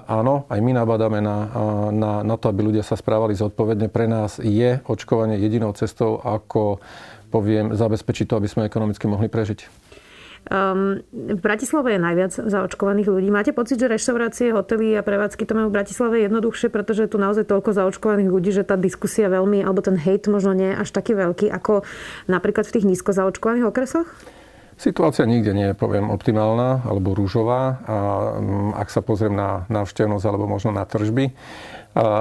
áno, 0.09 0.49
aj 0.49 0.59
my 0.61 0.71
nabadáme 0.73 1.19
na, 1.21 1.37
na, 1.93 2.11
na 2.25 2.35
to, 2.35 2.49
aby 2.49 2.73
ľudia 2.73 2.81
sa 2.85 2.97
správali 2.97 3.37
zodpovedne. 3.37 3.89
Pre 3.89 4.05
nás 4.09 4.37
je 4.41 4.81
očkovanie 4.85 5.37
jedinou 5.37 5.73
cestou, 5.77 6.17
ako 6.21 6.81
poviem, 7.29 7.75
zabezpečiť 7.75 8.31
to, 8.31 8.37
aby 8.39 8.47
sme 8.47 8.63
ekonomicky 8.63 9.05
mohli 9.11 9.27
prežiť. 9.27 9.84
Um, 10.45 11.01
v 11.09 11.41
Bratislave 11.41 11.97
je 11.97 12.05
najviac 12.05 12.33
zaočkovaných 12.37 13.09
ľudí. 13.09 13.33
Máte 13.33 13.49
pocit, 13.49 13.81
že 13.81 13.89
reštaurácie, 13.89 14.53
hotely 14.53 14.93
a 14.93 15.01
prevádzky 15.01 15.41
to 15.41 15.57
majú 15.57 15.73
v 15.73 15.77
Bratislave 15.81 16.21
jednoduchšie, 16.21 16.69
pretože 16.69 17.09
je 17.09 17.11
tu 17.13 17.17
naozaj 17.17 17.49
toľko 17.49 17.73
zaočkovaných 17.73 18.29
ľudí, 18.29 18.53
že 18.53 18.61
tá 18.61 18.77
diskusia 18.77 19.25
veľmi, 19.25 19.65
alebo 19.65 19.81
ten 19.81 19.97
hate 19.97 20.29
možno 20.29 20.53
nie 20.53 20.69
je 20.69 20.85
až 20.85 20.89
taký 20.93 21.17
veľký, 21.17 21.49
ako 21.49 21.81
napríklad 22.29 22.69
v 22.69 22.73
tých 22.77 22.85
nízko 22.85 23.17
zaočkovaných 23.17 23.65
okresoch? 23.73 24.05
Situácia 24.75 25.25
nikde 25.25 25.55
nie 25.55 25.71
je, 25.71 25.75
poviem, 25.75 26.11
optimálna 26.11 26.85
alebo 26.85 27.17
rúžová. 27.17 27.81
A 27.87 27.95
mm, 28.37 28.71
ak 28.77 28.93
sa 28.93 29.01
pozriem 29.01 29.33
na 29.33 29.65
návštevnosť 29.71 30.25
alebo 30.29 30.45
možno 30.45 30.75
na 30.75 30.85
tržby, 30.85 31.33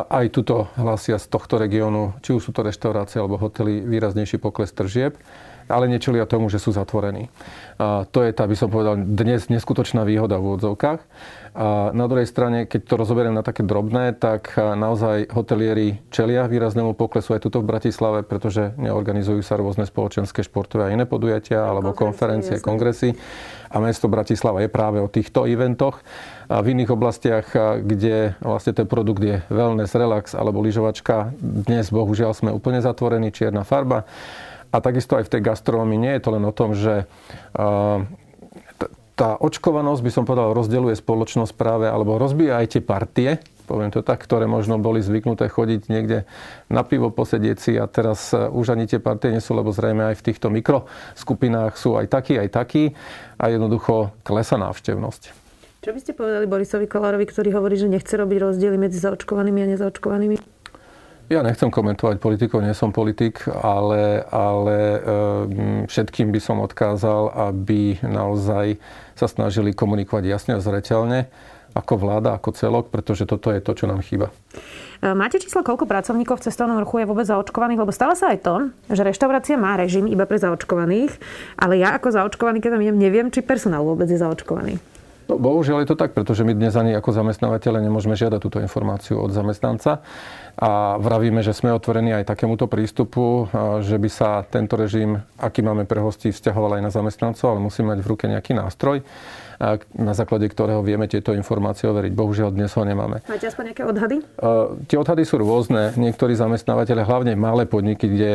aj 0.09 0.27
tuto 0.31 0.71
hlasia 0.79 1.19
z 1.19 1.27
tohto 1.27 1.59
regiónu, 1.59 2.15
či 2.23 2.31
už 2.31 2.47
sú 2.47 2.51
to 2.55 2.63
reštaurácie 2.63 3.19
alebo 3.19 3.43
hotely, 3.43 3.83
výraznejší 3.83 4.39
pokles 4.39 4.71
tržieb 4.71 5.19
ale 5.69 5.89
nečelia 5.89 6.29
tomu, 6.29 6.53
že 6.53 6.61
sú 6.61 6.73
zatvorení. 6.73 7.33
A 7.79 8.07
to 8.07 8.23
je 8.23 8.31
tá, 8.31 8.47
by 8.47 8.55
som 8.55 8.71
povedal, 8.71 9.01
dnes 9.01 9.51
neskutočná 9.51 10.07
výhoda 10.07 10.39
v 10.39 10.55
úvodzovkách. 10.55 11.01
A 11.55 11.95
na 11.95 12.11
druhej 12.11 12.27
strane, 12.27 12.67
keď 12.67 12.81
to 12.83 12.95
rozoberiem 12.99 13.31
na 13.31 13.47
také 13.47 13.63
drobné, 13.63 14.19
tak 14.19 14.59
naozaj 14.59 15.31
hotelieri 15.31 16.03
čelia 16.11 16.51
výraznému 16.51 16.99
poklesu 16.99 17.39
aj 17.39 17.47
tuto 17.47 17.63
v 17.63 17.71
Bratislave, 17.71 18.27
pretože 18.27 18.75
neorganizujú 18.75 19.39
sa 19.39 19.55
rôzne 19.55 19.87
spoločenské 19.87 20.43
športové 20.43 20.91
a 20.91 20.95
iné 20.95 21.07
podujatia 21.07 21.63
alebo 21.63 21.95
konferencie, 21.95 22.59
kongresy. 22.59 23.15
A 23.71 23.79
mesto 23.83 24.11
Bratislava 24.11 24.63
je 24.63 24.71
práve 24.71 24.99
o 24.99 25.11
týchto 25.11 25.47
eventoch. 25.47 26.03
A 26.51 26.59
v 26.63 26.75
iných 26.75 26.91
oblastiach, 26.91 27.47
kde 27.83 28.35
vlastne 28.43 28.75
ten 28.75 28.87
produkt 28.87 29.23
je 29.23 29.43
wellness, 29.51 29.95
relax 29.95 30.35
alebo 30.35 30.59
lyžovačka, 30.59 31.35
dnes 31.39 31.91
bohužiaľ 31.91 32.35
sme 32.35 32.51
úplne 32.51 32.83
zatvorení, 32.83 33.31
čierna 33.31 33.63
farba. 33.63 34.07
A 34.75 34.83
takisto 34.83 35.15
aj 35.15 35.31
v 35.31 35.33
tej 35.39 35.43
gastronómii 35.47 36.03
nie 36.03 36.13
je 36.19 36.23
to 36.27 36.35
len 36.35 36.43
o 36.43 36.51
tom, 36.51 36.75
že 36.75 37.07
tá 39.15 39.39
očkovanosť, 39.39 40.03
by 40.03 40.11
som 40.11 40.25
povedal, 40.27 40.51
rozdeľuje 40.59 40.99
spoločnosť 40.99 41.55
práve, 41.55 41.87
alebo 41.87 42.19
rozbíja 42.19 42.59
aj 42.59 42.67
tie 42.75 42.83
partie, 42.83 43.31
poviem 43.71 43.95
to 43.95 44.03
tak, 44.03 44.19
ktoré 44.21 44.51
možno 44.51 44.77
boli 44.77 45.01
zvyknuté 45.01 45.47
chodiť 45.47 45.87
niekde 45.89 46.27
na 46.67 46.83
pivo 46.83 47.15
posedieť 47.15 47.57
si 47.57 47.73
a 47.79 47.87
teraz 47.89 48.35
e, 48.35 48.51
už 48.51 48.77
ani 48.77 48.85
tie 48.85 49.01
partie 49.01 49.33
nie 49.33 49.41
sú, 49.41 49.57
lebo 49.57 49.73
zrejme 49.73 50.13
aj 50.13 50.21
v 50.21 50.27
týchto 50.29 50.53
mikroskupinách 50.53 51.79
sú 51.79 51.97
aj 51.97 52.13
takí, 52.13 52.37
aj 52.37 52.51
takí 52.53 52.93
a 53.41 53.49
jednoducho 53.49 54.13
klesa 54.27 54.61
návštevnosť. 54.61 55.23
Čo 55.81 55.91
by 55.93 56.01
ste 56.01 56.13
povedali 56.17 56.45
Borisovi 56.49 56.89
Kolárovi, 56.89 57.25
ktorý 57.29 57.57
hovorí, 57.57 57.77
že 57.77 57.89
nechce 57.89 58.17
robiť 58.17 58.39
rozdiely 58.41 58.77
medzi 58.77 59.01
zaočkovanými 59.01 59.61
a 59.65 59.67
nezaočkovanými? 59.77 60.54
Ja 61.33 61.41
nechcem 61.41 61.73
komentovať 61.73 62.21
politikov, 62.21 62.61
nie 62.61 62.77
som 62.77 62.93
politik, 62.93 63.49
ale, 63.49 64.21
ale 64.29 64.77
ehm, 65.01 65.89
všetkým 65.89 66.29
by 66.29 66.41
som 66.41 66.61
odkázal, 66.61 67.33
aby 67.49 67.97
naozaj 68.05 68.77
sa 69.17 69.25
snažili 69.25 69.73
komunikovať 69.73 70.25
jasne 70.29 70.53
a 70.57 70.61
zreteľne 70.61 71.33
ako 71.75 71.95
vláda, 71.99 72.39
ako 72.39 72.55
celok, 72.55 72.85
pretože 72.93 73.27
toto 73.27 73.51
je 73.51 73.59
to, 73.59 73.75
čo 73.75 73.91
nám 73.91 73.99
chýba. 74.07 74.31
E, 75.03 75.11
máte 75.11 75.43
číslo, 75.43 75.67
koľko 75.67 75.91
pracovníkov 75.91 76.39
v 76.39 76.45
cestovnom 76.47 76.79
ruchu 76.79 77.03
je 77.03 77.09
vôbec 77.11 77.27
zaočkovaných? 77.27 77.83
Lebo 77.83 77.91
stáva 77.91 78.15
sa 78.15 78.31
aj 78.31 78.39
to, 78.47 78.55
že 78.95 79.03
reštaurácia 79.03 79.59
má 79.59 79.75
režim 79.75 80.07
iba 80.07 80.23
pre 80.23 80.39
zaočkovaných, 80.39 81.11
ale 81.59 81.83
ja 81.83 81.99
ako 81.99 82.15
zaočkovaný, 82.15 82.63
keď 82.63 82.79
tam 82.79 82.83
idem, 82.87 82.99
neviem, 83.01 83.27
či 83.35 83.43
personál 83.43 83.83
vôbec 83.83 84.07
je 84.07 84.23
zaočkovaný. 84.23 84.79
No, 85.25 85.41
bohužiaľ 85.41 85.83
je 85.83 85.89
to 85.89 85.97
tak, 85.97 86.13
pretože 86.13 86.45
my 86.45 86.53
dnes 86.53 86.77
ani 86.77 86.93
ako 86.93 87.17
zamestnávateľe 87.17 87.81
nemôžeme 87.81 88.13
žiadať 88.13 88.41
túto 88.45 88.61
informáciu 88.61 89.17
od 89.17 89.33
zamestnanca 89.33 90.05
a 90.55 91.01
vravíme, 91.03 91.43
že 91.43 91.57
sme 91.57 91.75
otvorení 91.75 92.15
aj 92.15 92.31
takémuto 92.31 92.71
prístupu, 92.71 93.51
že 93.83 93.99
by 93.99 94.09
sa 94.11 94.43
tento 94.47 94.79
režim, 94.79 95.19
aký 95.39 95.67
máme 95.67 95.83
pre 95.85 95.99
hostí, 95.99 96.31
vzťahoval 96.31 96.79
aj 96.79 96.83
na 96.83 96.91
zamestnancov, 96.95 97.47
ale 97.51 97.61
musíme 97.61 97.95
mať 97.95 98.01
v 98.03 98.11
ruke 98.11 98.25
nejaký 98.31 98.55
nástroj 98.55 99.03
na 99.95 100.13
základe 100.15 100.47
ktorého 100.51 100.83
vieme 100.83 101.07
tieto 101.07 101.33
informácie 101.35 101.87
overiť. 101.89 102.13
Bohužiaľ 102.15 102.51
dnes 102.55 102.73
ho 102.75 102.83
nemáme. 102.83 103.23
Máte 103.27 103.47
aspoň 103.49 103.65
nejaké 103.73 103.85
odhady? 103.87 104.17
Tie 104.91 104.99
odhady 104.99 105.23
sú 105.27 105.41
rôzne. 105.41 105.95
Niektorí 105.95 106.35
zamestnávateľe, 106.35 107.07
hlavne 107.07 107.33
malé 107.39 107.65
podniky, 107.69 108.07
kde 108.11 108.31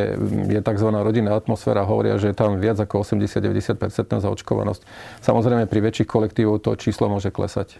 je 0.48 0.60
tzv. 0.60 0.88
rodinná 0.88 1.36
atmosféra, 1.36 1.84
hovoria, 1.84 2.16
že 2.16 2.32
je 2.32 2.36
tam 2.36 2.56
viac 2.56 2.80
ako 2.80 3.04
80-90% 3.04 4.24
zaočkovanosť. 4.24 4.82
Samozrejme, 5.24 5.64
pri 5.68 5.80
väčších 5.90 6.08
kolektívov 6.08 6.64
to 6.64 6.74
číslo 6.76 7.10
môže 7.12 7.28
klesať 7.32 7.76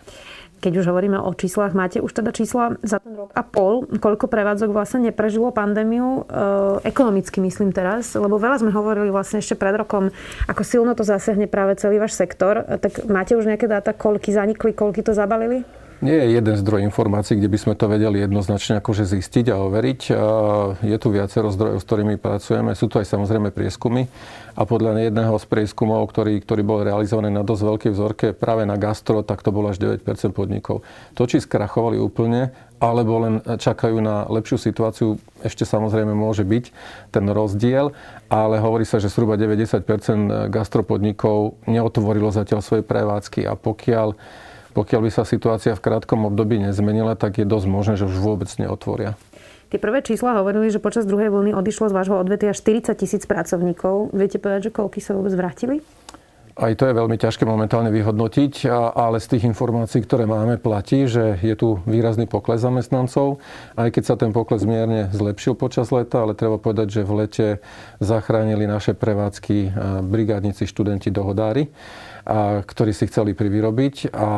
keď 0.60 0.84
už 0.84 0.92
hovoríme 0.92 1.16
o 1.16 1.32
číslach, 1.32 1.72
máte 1.72 2.04
už 2.04 2.12
teda 2.12 2.30
čísla 2.36 2.76
za 2.84 3.00
ten 3.00 3.16
rok 3.16 3.32
a 3.32 3.42
pol, 3.42 3.88
koľko 3.88 4.28
prevádzok 4.28 4.70
vlastne 4.70 5.08
neprežilo 5.08 5.48
pandémiu, 5.50 6.28
e, 6.28 6.36
ekonomicky 6.84 7.40
myslím 7.40 7.72
teraz, 7.72 8.12
lebo 8.12 8.36
veľa 8.36 8.60
sme 8.60 8.70
hovorili 8.70 9.08
vlastne 9.08 9.40
ešte 9.40 9.56
pred 9.56 9.72
rokom, 9.74 10.12
ako 10.44 10.62
silno 10.62 10.92
to 10.92 11.02
zasiahne 11.02 11.48
práve 11.48 11.80
celý 11.80 11.96
váš 11.96 12.14
sektor, 12.14 12.60
tak 12.78 13.08
máte 13.08 13.32
už 13.34 13.48
nejaké 13.48 13.64
dáta, 13.64 13.96
koľky 13.96 14.30
zanikli, 14.36 14.76
koľky 14.76 15.00
to 15.00 15.16
zabalili? 15.16 15.64
Nie 16.00 16.16
je 16.16 16.26
jeden 16.36 16.56
zdroj 16.56 16.80
informácií, 16.88 17.36
kde 17.36 17.52
by 17.52 17.58
sme 17.60 17.74
to 17.76 17.86
vedeli 17.88 18.24
jednoznačne 18.24 18.80
akože 18.80 19.04
zistiť 19.04 19.52
a 19.52 19.60
overiť. 19.60 20.00
Je 20.80 20.96
tu 20.96 21.08
viacero 21.12 21.52
zdrojov, 21.52 21.78
s 21.80 21.86
ktorými 21.86 22.16
pracujeme. 22.16 22.72
Sú 22.72 22.88
tu 22.88 22.96
aj 22.96 23.06
samozrejme 23.08 23.52
prieskumy. 23.52 24.08
A 24.58 24.66
podľa 24.68 25.08
jedného 25.08 25.36
z 25.40 25.46
prieskumov, 25.46 26.04
ktorý, 26.10 26.42
ktorý 26.42 26.62
bol 26.66 26.84
realizovaný 26.84 27.32
na 27.32 27.46
dosť 27.46 27.62
veľkej 27.64 27.90
vzorke 27.94 28.26
práve 28.36 28.66
na 28.68 28.76
gastro, 28.76 29.24
tak 29.24 29.40
to 29.40 29.54
bolo 29.54 29.72
až 29.72 29.80
9% 29.80 30.04
podnikov. 30.36 30.82
To, 31.16 31.22
či 31.24 31.40
skrachovali 31.40 31.96
úplne, 31.96 32.52
alebo 32.80 33.20
len 33.20 33.40
čakajú 33.44 34.00
na 34.00 34.24
lepšiu 34.28 34.56
situáciu, 34.56 35.20
ešte 35.44 35.64
samozrejme 35.68 36.16
môže 36.16 36.44
byť 36.44 36.64
ten 37.12 37.24
rozdiel, 37.28 37.92
ale 38.32 38.56
hovorí 38.60 38.84
sa, 38.88 39.00
že 39.00 39.12
zhruba 39.12 39.36
90% 39.36 39.84
gastropodnikov 40.48 41.60
neotvorilo 41.68 42.32
zatiaľ 42.32 42.60
svoje 42.64 42.82
prevádzky 42.84 43.44
a 43.44 43.52
pokiaľ 43.52 44.16
pokiaľ 44.72 45.00
by 45.06 45.10
sa 45.10 45.24
situácia 45.26 45.74
v 45.74 45.82
krátkom 45.82 46.28
období 46.30 46.58
nezmenila, 46.62 47.18
tak 47.18 47.42
je 47.42 47.46
dosť 47.46 47.66
možné, 47.66 47.94
že 47.98 48.06
už 48.06 48.16
vôbec 48.18 48.48
neotvoria. 48.58 49.18
Tie 49.70 49.78
prvé 49.78 50.02
čísla 50.02 50.34
hovorili, 50.42 50.66
že 50.66 50.82
počas 50.82 51.06
druhej 51.06 51.30
vlny 51.30 51.54
odišlo 51.54 51.90
z 51.90 51.94
vášho 51.94 52.18
odvetia 52.18 52.50
40 52.50 52.90
tisíc 52.98 53.22
pracovníkov. 53.22 54.10
Viete 54.10 54.42
povedať, 54.42 54.70
že 54.70 54.74
koľky 54.74 54.98
sa 54.98 55.14
vôbec 55.14 55.30
vrátili? 55.30 55.78
Aj 56.58 56.74
to 56.74 56.84
je 56.84 56.92
veľmi 56.92 57.14
ťažké 57.16 57.46
momentálne 57.46 57.88
vyhodnotiť, 57.94 58.68
ale 58.92 59.22
z 59.22 59.26
tých 59.32 59.48
informácií, 59.48 60.02
ktoré 60.04 60.26
máme, 60.26 60.58
platí, 60.58 61.06
že 61.06 61.38
je 61.40 61.54
tu 61.54 61.78
výrazný 61.86 62.26
pokles 62.26 62.60
zamestnancov. 62.60 63.38
Aj 63.78 63.88
keď 63.88 64.02
sa 64.04 64.18
ten 64.18 64.34
pokles 64.34 64.66
mierne 64.66 65.08
zlepšil 65.14 65.56
počas 65.56 65.88
leta, 65.94 66.20
ale 66.20 66.36
treba 66.36 66.60
povedať, 66.60 67.00
že 67.00 67.06
v 67.06 67.12
lete 67.16 67.46
zachránili 68.02 68.66
naše 68.68 68.92
prevádzky 68.92 69.72
brigádnici, 70.04 70.66
študenti, 70.66 71.08
dohodári 71.08 71.70
a, 72.26 72.60
ktorí 72.64 72.92
si 72.92 73.08
chceli 73.08 73.32
privyrobiť 73.32 74.12
a 74.12 74.28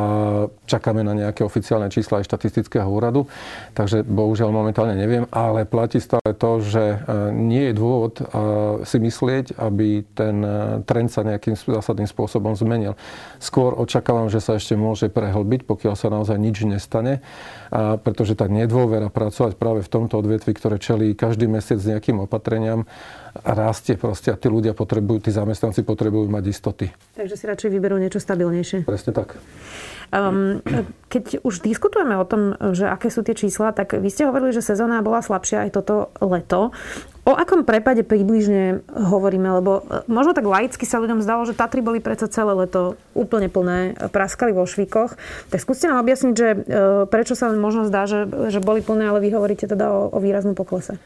čakáme 0.67 1.03
na 1.03 1.15
nejaké 1.17 1.43
oficiálne 1.43 1.91
čísla 1.91 2.23
aj 2.23 2.29
štatistického 2.29 2.87
úradu, 2.87 3.27
takže 3.75 4.07
bohužiaľ 4.07 4.51
momentálne 4.55 4.95
neviem, 4.95 5.27
ale 5.35 5.67
platí 5.67 5.99
stále 5.99 6.35
to, 6.37 6.61
že 6.63 6.85
e, 6.85 6.97
nie 7.33 7.71
je 7.71 7.75
dôvod 7.75 8.15
e, 8.19 8.25
si 8.87 8.99
myslieť, 9.01 9.57
aby 9.59 10.05
ten 10.13 10.37
e, 10.43 10.51
trend 10.85 11.09
sa 11.11 11.25
nejakým 11.25 11.55
zásadným 11.57 12.09
spôsobom 12.09 12.55
zmenil. 12.55 12.95
Skôr 13.39 13.75
očakávam, 13.77 14.29
že 14.29 14.39
sa 14.39 14.57
ešte 14.57 14.77
môže 14.79 15.09
prehlbiť, 15.09 15.65
pokiaľ 15.65 15.95
sa 15.97 16.09
naozaj 16.13 16.39
nič 16.39 16.65
nestane, 16.69 17.25
pretože 18.05 18.37
tá 18.37 18.47
nedôvera 18.47 19.09
pracovať 19.09 19.57
práve 19.57 19.81
v 19.81 19.89
tomto 19.89 20.21
odvetvi, 20.21 20.53
ktoré 20.53 20.77
čelí 20.77 21.17
každý 21.17 21.49
mesiac 21.49 21.81
s 21.81 21.89
nejakým 21.89 22.21
opatreniam, 22.21 22.85
rastie 23.41 23.97
proste 23.97 24.29
a 24.29 24.37
tí 24.37 24.53
ľudia 24.53 24.77
potrebujú, 24.77 25.25
tí 25.25 25.31
zamestnanci 25.33 25.81
potrebujú 25.89 26.29
mať 26.29 26.45
istoty. 26.53 26.87
Takže 27.17 27.35
si 27.35 27.45
radšej 27.49 27.71
vyberú 27.73 27.97
niečo 27.97 28.21
stabilnejšie. 28.21 28.85
Presne 28.85 29.13
tak. 29.17 29.41
Um, 30.13 30.61
keď 31.09 31.41
už 31.41 31.65
diskutujeme 31.65 32.21
o 32.21 32.29
tom, 32.29 32.53
že 32.77 32.85
aké 32.85 33.09
sú 33.09 33.25
tie 33.25 33.33
čísla, 33.33 33.73
tak 33.73 33.97
vy 33.97 34.13
ste 34.13 34.29
hovorili, 34.29 34.53
že 34.53 34.61
sezóna 34.61 35.01
bola 35.01 35.25
slabšia 35.25 35.65
aj 35.65 35.71
toto 35.73 36.13
leto. 36.21 36.77
O 37.25 37.33
akom 37.33 37.65
prepade 37.65 38.05
približne 38.05 38.85
hovoríme? 38.93 39.49
Lebo 39.63 39.87
e, 39.89 40.05
možno 40.13 40.37
tak 40.37 40.45
laicky 40.45 40.85
sa 40.85 41.01
ľuďom 41.01 41.25
zdalo, 41.25 41.49
že 41.49 41.57
Tatry 41.57 41.81
boli 41.81 42.03
predsa 42.03 42.29
celé 42.29 42.53
leto 42.53 43.01
úplne 43.17 43.49
plné, 43.49 43.97
praskali 44.13 44.53
vo 44.53 44.69
švíkoch. 44.69 45.17
Tak 45.49 45.59
skúste 45.63 45.89
nám 45.89 46.05
objasniť, 46.05 46.35
že 46.37 46.49
e, 46.51 46.57
prečo 47.09 47.33
sa 47.33 47.49
možno 47.55 47.89
zdá, 47.89 48.05
že, 48.05 48.29
že 48.53 48.61
boli 48.61 48.85
plné, 48.85 49.09
ale 49.09 49.23
vy 49.23 49.33
hovoríte 49.33 49.65
teda 49.65 49.87
o, 49.89 50.13
o 50.13 50.19
výraznom 50.21 50.53
poklese. 50.59 51.01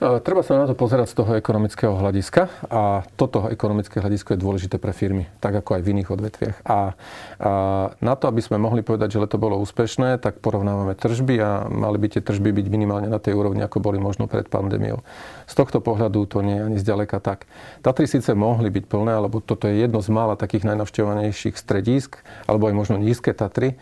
Treba 0.00 0.40
sa 0.40 0.56
na 0.56 0.64
to 0.64 0.72
pozerať 0.72 1.12
z 1.12 1.16
toho 1.20 1.36
ekonomického 1.36 1.92
hľadiska 1.92 2.48
a 2.72 3.04
toto 3.20 3.52
ekonomické 3.52 4.00
hľadisko 4.00 4.32
je 4.32 4.40
dôležité 4.40 4.80
pre 4.80 4.96
firmy, 4.96 5.28
tak 5.44 5.52
ako 5.60 5.76
aj 5.76 5.82
v 5.84 5.90
iných 5.92 6.08
odvetviach. 6.08 6.56
A, 6.64 6.96
a 7.36 7.50
na 8.00 8.14
to, 8.16 8.32
aby 8.32 8.40
sme 8.40 8.56
mohli 8.56 8.80
povedať, 8.80 9.12
že 9.12 9.20
leto 9.20 9.36
bolo 9.36 9.60
úspešné, 9.60 10.16
tak 10.24 10.40
porovnávame 10.40 10.96
tržby 10.96 11.36
a 11.44 11.68
mali 11.68 12.00
by 12.00 12.16
tie 12.16 12.24
tržby 12.24 12.48
byť 12.48 12.66
minimálne 12.72 13.12
na 13.12 13.20
tej 13.20 13.36
úrovni, 13.36 13.60
ako 13.60 13.84
boli 13.84 14.00
možno 14.00 14.24
pred 14.24 14.48
pandémiou. 14.48 15.04
Z 15.44 15.60
tohto 15.60 15.84
pohľadu 15.84 16.24
to 16.24 16.40
nie 16.40 16.56
je 16.56 16.64
ani 16.64 16.78
zďaleka 16.80 17.20
tak. 17.20 17.44
Tatry 17.84 18.08
síce 18.08 18.32
mohli 18.32 18.72
byť 18.72 18.88
plné, 18.88 19.12
alebo 19.12 19.44
toto 19.44 19.68
je 19.68 19.84
jedno 19.84 20.00
z 20.00 20.08
mála 20.08 20.32
takých 20.32 20.64
najnavštevovanejších 20.64 21.60
stredísk, 21.60 22.24
alebo 22.48 22.72
aj 22.72 22.74
možno 22.74 22.96
nízke 22.96 23.36
Tatry, 23.36 23.76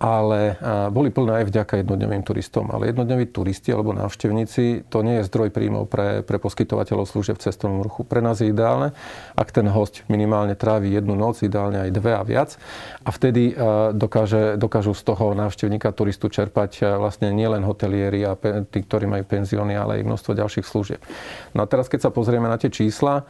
ale 0.00 0.56
boli 0.88 1.12
plné 1.12 1.44
aj 1.44 1.52
vďaka 1.52 1.84
jednodňovým 1.84 2.24
turistom. 2.24 2.72
Ale 2.72 2.88
jednodňoví 2.88 3.36
turisti 3.36 3.68
alebo 3.68 3.92
návštevníci 3.92 4.88
to 4.88 5.04
nie 5.04 5.20
je 5.20 5.28
zdroj 5.28 5.52
príjmov 5.52 5.92
pre, 5.92 6.24
pre 6.24 6.40
poskytovateľov 6.40 7.04
služieb 7.04 7.36
v 7.36 7.44
cestovnom 7.44 7.84
ruchu. 7.84 8.08
Pre 8.08 8.24
nás 8.24 8.40
je 8.40 8.48
ideálne, 8.48 8.96
ak 9.36 9.52
ten 9.52 9.68
host 9.68 10.08
minimálne 10.08 10.56
trávi 10.56 10.88
jednu 10.96 11.12
noc, 11.12 11.44
ideálne 11.44 11.84
aj 11.84 11.90
dve 11.92 12.16
a 12.16 12.24
viac. 12.24 12.56
A 13.04 13.12
vtedy 13.12 13.52
dokáže, 13.92 14.56
dokážu 14.56 14.96
z 14.96 15.04
toho 15.04 15.36
návštevníka 15.36 15.92
turistu 15.92 16.32
čerpať 16.32 16.96
vlastne 16.96 17.28
nielen 17.36 17.60
hotelieri 17.68 18.24
a 18.24 18.32
tí, 18.72 18.80
ktorí 18.80 19.04
majú 19.04 19.28
penzióny, 19.28 19.76
ale 19.76 20.00
aj 20.00 20.08
množstvo 20.08 20.32
ďalších 20.32 20.64
služieb. 20.64 21.04
No 21.52 21.60
a 21.60 21.68
teraz, 21.68 21.92
keď 21.92 22.08
sa 22.08 22.10
pozrieme 22.10 22.48
na 22.48 22.56
tie 22.56 22.72
čísla, 22.72 23.28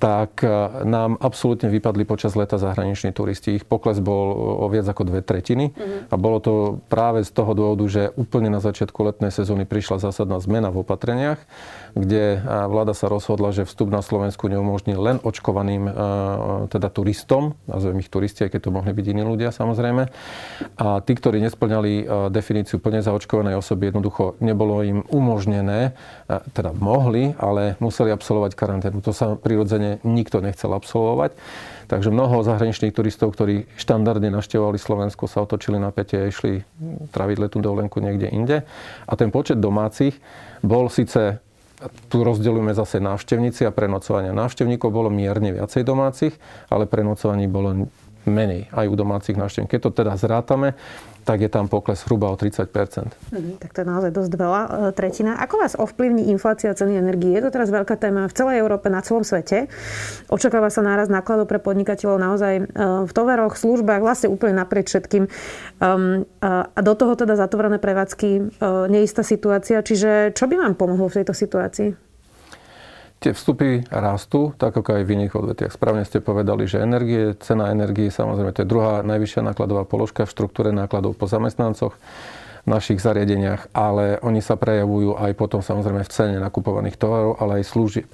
tak 0.00 0.40
nám 0.88 1.20
absolútne 1.20 1.68
vypadli 1.68 2.08
počas 2.08 2.32
leta 2.32 2.56
zahraniční 2.56 3.12
turisti. 3.12 3.60
Ich 3.60 3.68
pokles 3.68 4.00
bol 4.00 4.32
o 4.64 4.66
viac 4.72 4.88
ako 4.88 5.04
dve 5.04 5.20
tretiny. 5.20 5.76
Mm-hmm. 5.76 6.08
A 6.08 6.14
bolo 6.16 6.40
to 6.40 6.52
práve 6.88 7.20
z 7.20 7.30
toho 7.36 7.52
dôvodu, 7.52 7.84
že 7.84 8.08
úplne 8.16 8.48
na 8.48 8.64
začiatku 8.64 8.96
letnej 9.04 9.28
sezóny 9.28 9.68
prišla 9.68 10.00
zásadná 10.00 10.40
zmena 10.40 10.72
v 10.72 10.80
opatreniach, 10.80 11.44
kde 11.94 12.42
vláda 12.44 12.94
sa 12.94 13.10
rozhodla, 13.10 13.50
že 13.54 13.66
vstup 13.66 13.90
na 13.90 14.02
Slovensku 14.04 14.46
neumožní 14.46 14.94
len 14.94 15.18
očkovaným 15.22 15.90
teda 16.70 16.88
turistom, 16.90 17.58
nazvem 17.66 17.98
ich 18.02 18.10
turisti, 18.12 18.46
aj 18.46 18.54
keď 18.54 18.60
to 18.66 18.74
mohli 18.74 18.92
byť 18.94 19.06
iní 19.10 19.22
ľudia 19.26 19.50
samozrejme. 19.50 20.02
A 20.78 20.86
tí, 21.02 21.12
ktorí 21.14 21.42
nesplňali 21.42 22.06
definíciu 22.30 22.78
plne 22.78 23.02
zaočkovanej 23.02 23.58
osoby, 23.58 23.90
jednoducho 23.90 24.38
nebolo 24.38 24.82
im 24.86 25.02
umožnené, 25.10 25.94
teda 26.26 26.70
mohli, 26.76 27.34
ale 27.36 27.74
museli 27.82 28.14
absolvovať 28.14 28.52
karanténu. 28.54 29.02
To 29.02 29.12
sa 29.14 29.34
prirodzene 29.34 29.98
nikto 30.06 30.38
nechcel 30.44 30.70
absolvovať. 30.74 31.34
Takže 31.90 32.14
mnoho 32.14 32.46
zahraničných 32.46 32.94
turistov, 32.94 33.34
ktorí 33.34 33.66
štandardne 33.74 34.30
naštevovali 34.30 34.78
Slovensko, 34.78 35.26
sa 35.26 35.42
otočili 35.42 35.74
na 35.74 35.90
pete 35.90 36.22
a 36.22 36.30
išli 36.30 36.62
traviť 37.10 37.36
letú 37.42 37.58
dovolenku 37.58 37.98
niekde 37.98 38.30
inde. 38.30 38.62
A 39.10 39.12
ten 39.18 39.34
počet 39.34 39.58
domácich 39.58 40.14
bol 40.62 40.86
síce 40.86 41.42
tu 42.12 42.20
rozdeľujeme 42.20 42.76
zase 42.76 43.00
návštevníci 43.00 43.64
a 43.64 43.72
prenocovania. 43.72 44.36
Návštevníkov 44.36 44.92
bolo 44.92 45.08
mierne 45.08 45.56
viacej 45.56 45.82
domácich, 45.86 46.34
ale 46.68 46.84
prenocovaní 46.84 47.48
bolo 47.48 47.88
menej 48.28 48.68
aj 48.72 48.86
u 48.90 48.94
domácich 48.96 49.36
návštevníkov. 49.36 49.72
Keď 49.72 49.80
to 49.80 49.90
teda 49.92 50.12
zrátame, 50.20 50.76
tak 51.24 51.44
je 51.44 51.50
tam 51.52 51.68
pokles 51.68 52.00
hruba 52.08 52.32
o 52.32 52.36
30 52.36 52.72
mm, 52.72 53.60
Tak 53.60 53.70
to 53.76 53.78
je 53.84 53.86
naozaj 53.86 54.10
dosť 54.10 54.32
veľa, 54.34 54.62
e, 54.64 54.68
tretina. 54.96 55.36
Ako 55.38 55.60
vás 55.60 55.76
ovplyvní 55.76 56.32
inflácia 56.32 56.72
ceny 56.72 56.96
energie? 56.96 57.36
Je 57.36 57.44
to 57.44 57.52
teraz 57.52 57.68
veľká 57.68 57.94
téma 58.00 58.26
v 58.26 58.34
celej 58.34 58.56
Európe, 58.64 58.88
na 58.88 59.04
celom 59.04 59.22
svete. 59.22 59.68
Očakáva 60.32 60.72
sa 60.72 60.80
náraz 60.80 61.12
nákladov 61.12 61.46
pre 61.46 61.60
podnikateľov 61.60 62.18
naozaj 62.18 62.54
e, 62.58 62.62
v 63.06 63.12
tovaroch, 63.12 63.54
službách, 63.54 64.00
vlastne 64.00 64.32
úplne 64.32 64.56
naprieč 64.58 64.90
všetkým. 64.90 65.28
Um, 65.80 66.24
a 66.40 66.80
do 66.80 66.94
toho 66.96 67.14
teda 67.14 67.36
zatvorené 67.36 67.76
prevádzky, 67.78 68.30
e, 68.32 68.42
neistá 68.88 69.20
situácia. 69.20 69.84
Čiže 69.84 70.32
čo 70.32 70.48
by 70.48 70.56
vám 70.56 70.74
pomohlo 70.74 71.06
v 71.06 71.22
tejto 71.22 71.36
situácii? 71.36 72.09
Tie 73.20 73.36
vstupy 73.36 73.84
rastú, 73.92 74.56
tak 74.56 74.72
ako 74.72 74.96
aj 74.96 75.04
v 75.04 75.12
iných 75.20 75.36
odvetviach. 75.36 75.76
Správne 75.76 76.08
ste 76.08 76.24
povedali, 76.24 76.64
že 76.64 76.80
energie, 76.80 77.36
cena 77.36 77.68
energie, 77.68 78.08
samozrejme, 78.08 78.56
to 78.56 78.64
je 78.64 78.72
druhá 78.72 79.04
najvyššia 79.04 79.44
nákladová 79.44 79.84
položka 79.84 80.24
v 80.24 80.32
štruktúre 80.32 80.72
nákladov 80.72 81.20
po 81.20 81.28
zamestnancoch 81.28 81.92
v 82.64 82.68
našich 82.68 83.00
zariadeniach, 83.00 83.72
ale 83.76 84.16
oni 84.24 84.40
sa 84.40 84.56
prejavujú 84.56 85.20
aj 85.20 85.32
potom 85.36 85.60
samozrejme 85.60 86.04
v 86.04 86.12
cene 86.12 86.36
nakupovaných 86.40 86.96
tovarov, 86.96 87.36
ale 87.40 87.60
aj 87.60 87.68
služieb. 87.68 88.08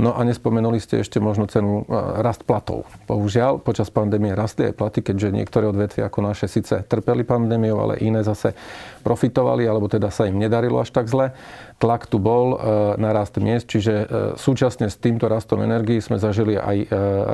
No 0.00 0.16
a 0.16 0.24
nespomenuli 0.24 0.80
ste 0.80 1.04
ešte 1.04 1.20
možno 1.20 1.44
cenu 1.44 1.84
e, 1.84 2.24
rast 2.24 2.48
platov. 2.48 2.88
Bohužiaľ, 3.04 3.60
počas 3.60 3.92
pandémie 3.92 4.32
rastli 4.32 4.72
aj 4.72 4.74
platy, 4.80 5.04
keďže 5.04 5.28
niektoré 5.36 5.68
odvetvia 5.68 6.08
ako 6.08 6.24
naše 6.24 6.48
síce 6.48 6.80
trpeli 6.88 7.20
pandémiou, 7.20 7.76
ale 7.84 8.00
iné 8.00 8.24
zase 8.24 8.56
profitovali, 9.04 9.68
alebo 9.68 9.92
teda 9.92 10.08
sa 10.08 10.24
im 10.24 10.40
nedarilo 10.40 10.80
až 10.80 10.88
tak 10.96 11.04
zle. 11.12 11.36
Tlak 11.76 12.08
tu 12.08 12.16
bol 12.16 12.56
e, 12.56 12.96
na 12.96 13.12
rast 13.12 13.36
miest, 13.36 13.68
čiže 13.68 13.92
e, 13.92 14.04
súčasne 14.40 14.88
s 14.88 14.96
týmto 14.96 15.28
rastom 15.28 15.60
energii 15.60 16.00
sme 16.00 16.16
zažili 16.16 16.56
aj 16.56 16.76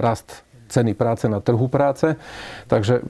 rast 0.03 0.43
ceny 0.67 0.99
práce 0.99 1.31
na 1.31 1.39
trhu 1.39 1.71
práce. 1.71 2.19
Takže 2.67 3.07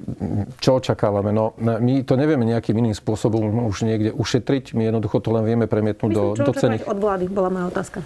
čo 0.60 0.76
očakávame? 0.76 1.32
No, 1.32 1.56
my 1.56 2.04
to 2.04 2.14
nevieme 2.14 2.44
nejakým 2.44 2.76
iným 2.76 2.92
spôsobom 2.92 3.64
už 3.64 3.88
niekde 3.88 4.12
ušetriť. 4.12 4.76
My 4.76 4.92
jednoducho 4.92 5.24
to 5.24 5.32
len 5.32 5.48
vieme 5.48 5.64
premietnúť 5.64 6.12
Myslím, 6.12 6.36
do, 6.36 6.44
do 6.44 6.52
ceny. 6.52 6.76
od 6.84 6.98
vlády, 7.00 7.24
bola 7.32 7.48
moja 7.48 7.66
otázka. 7.72 8.04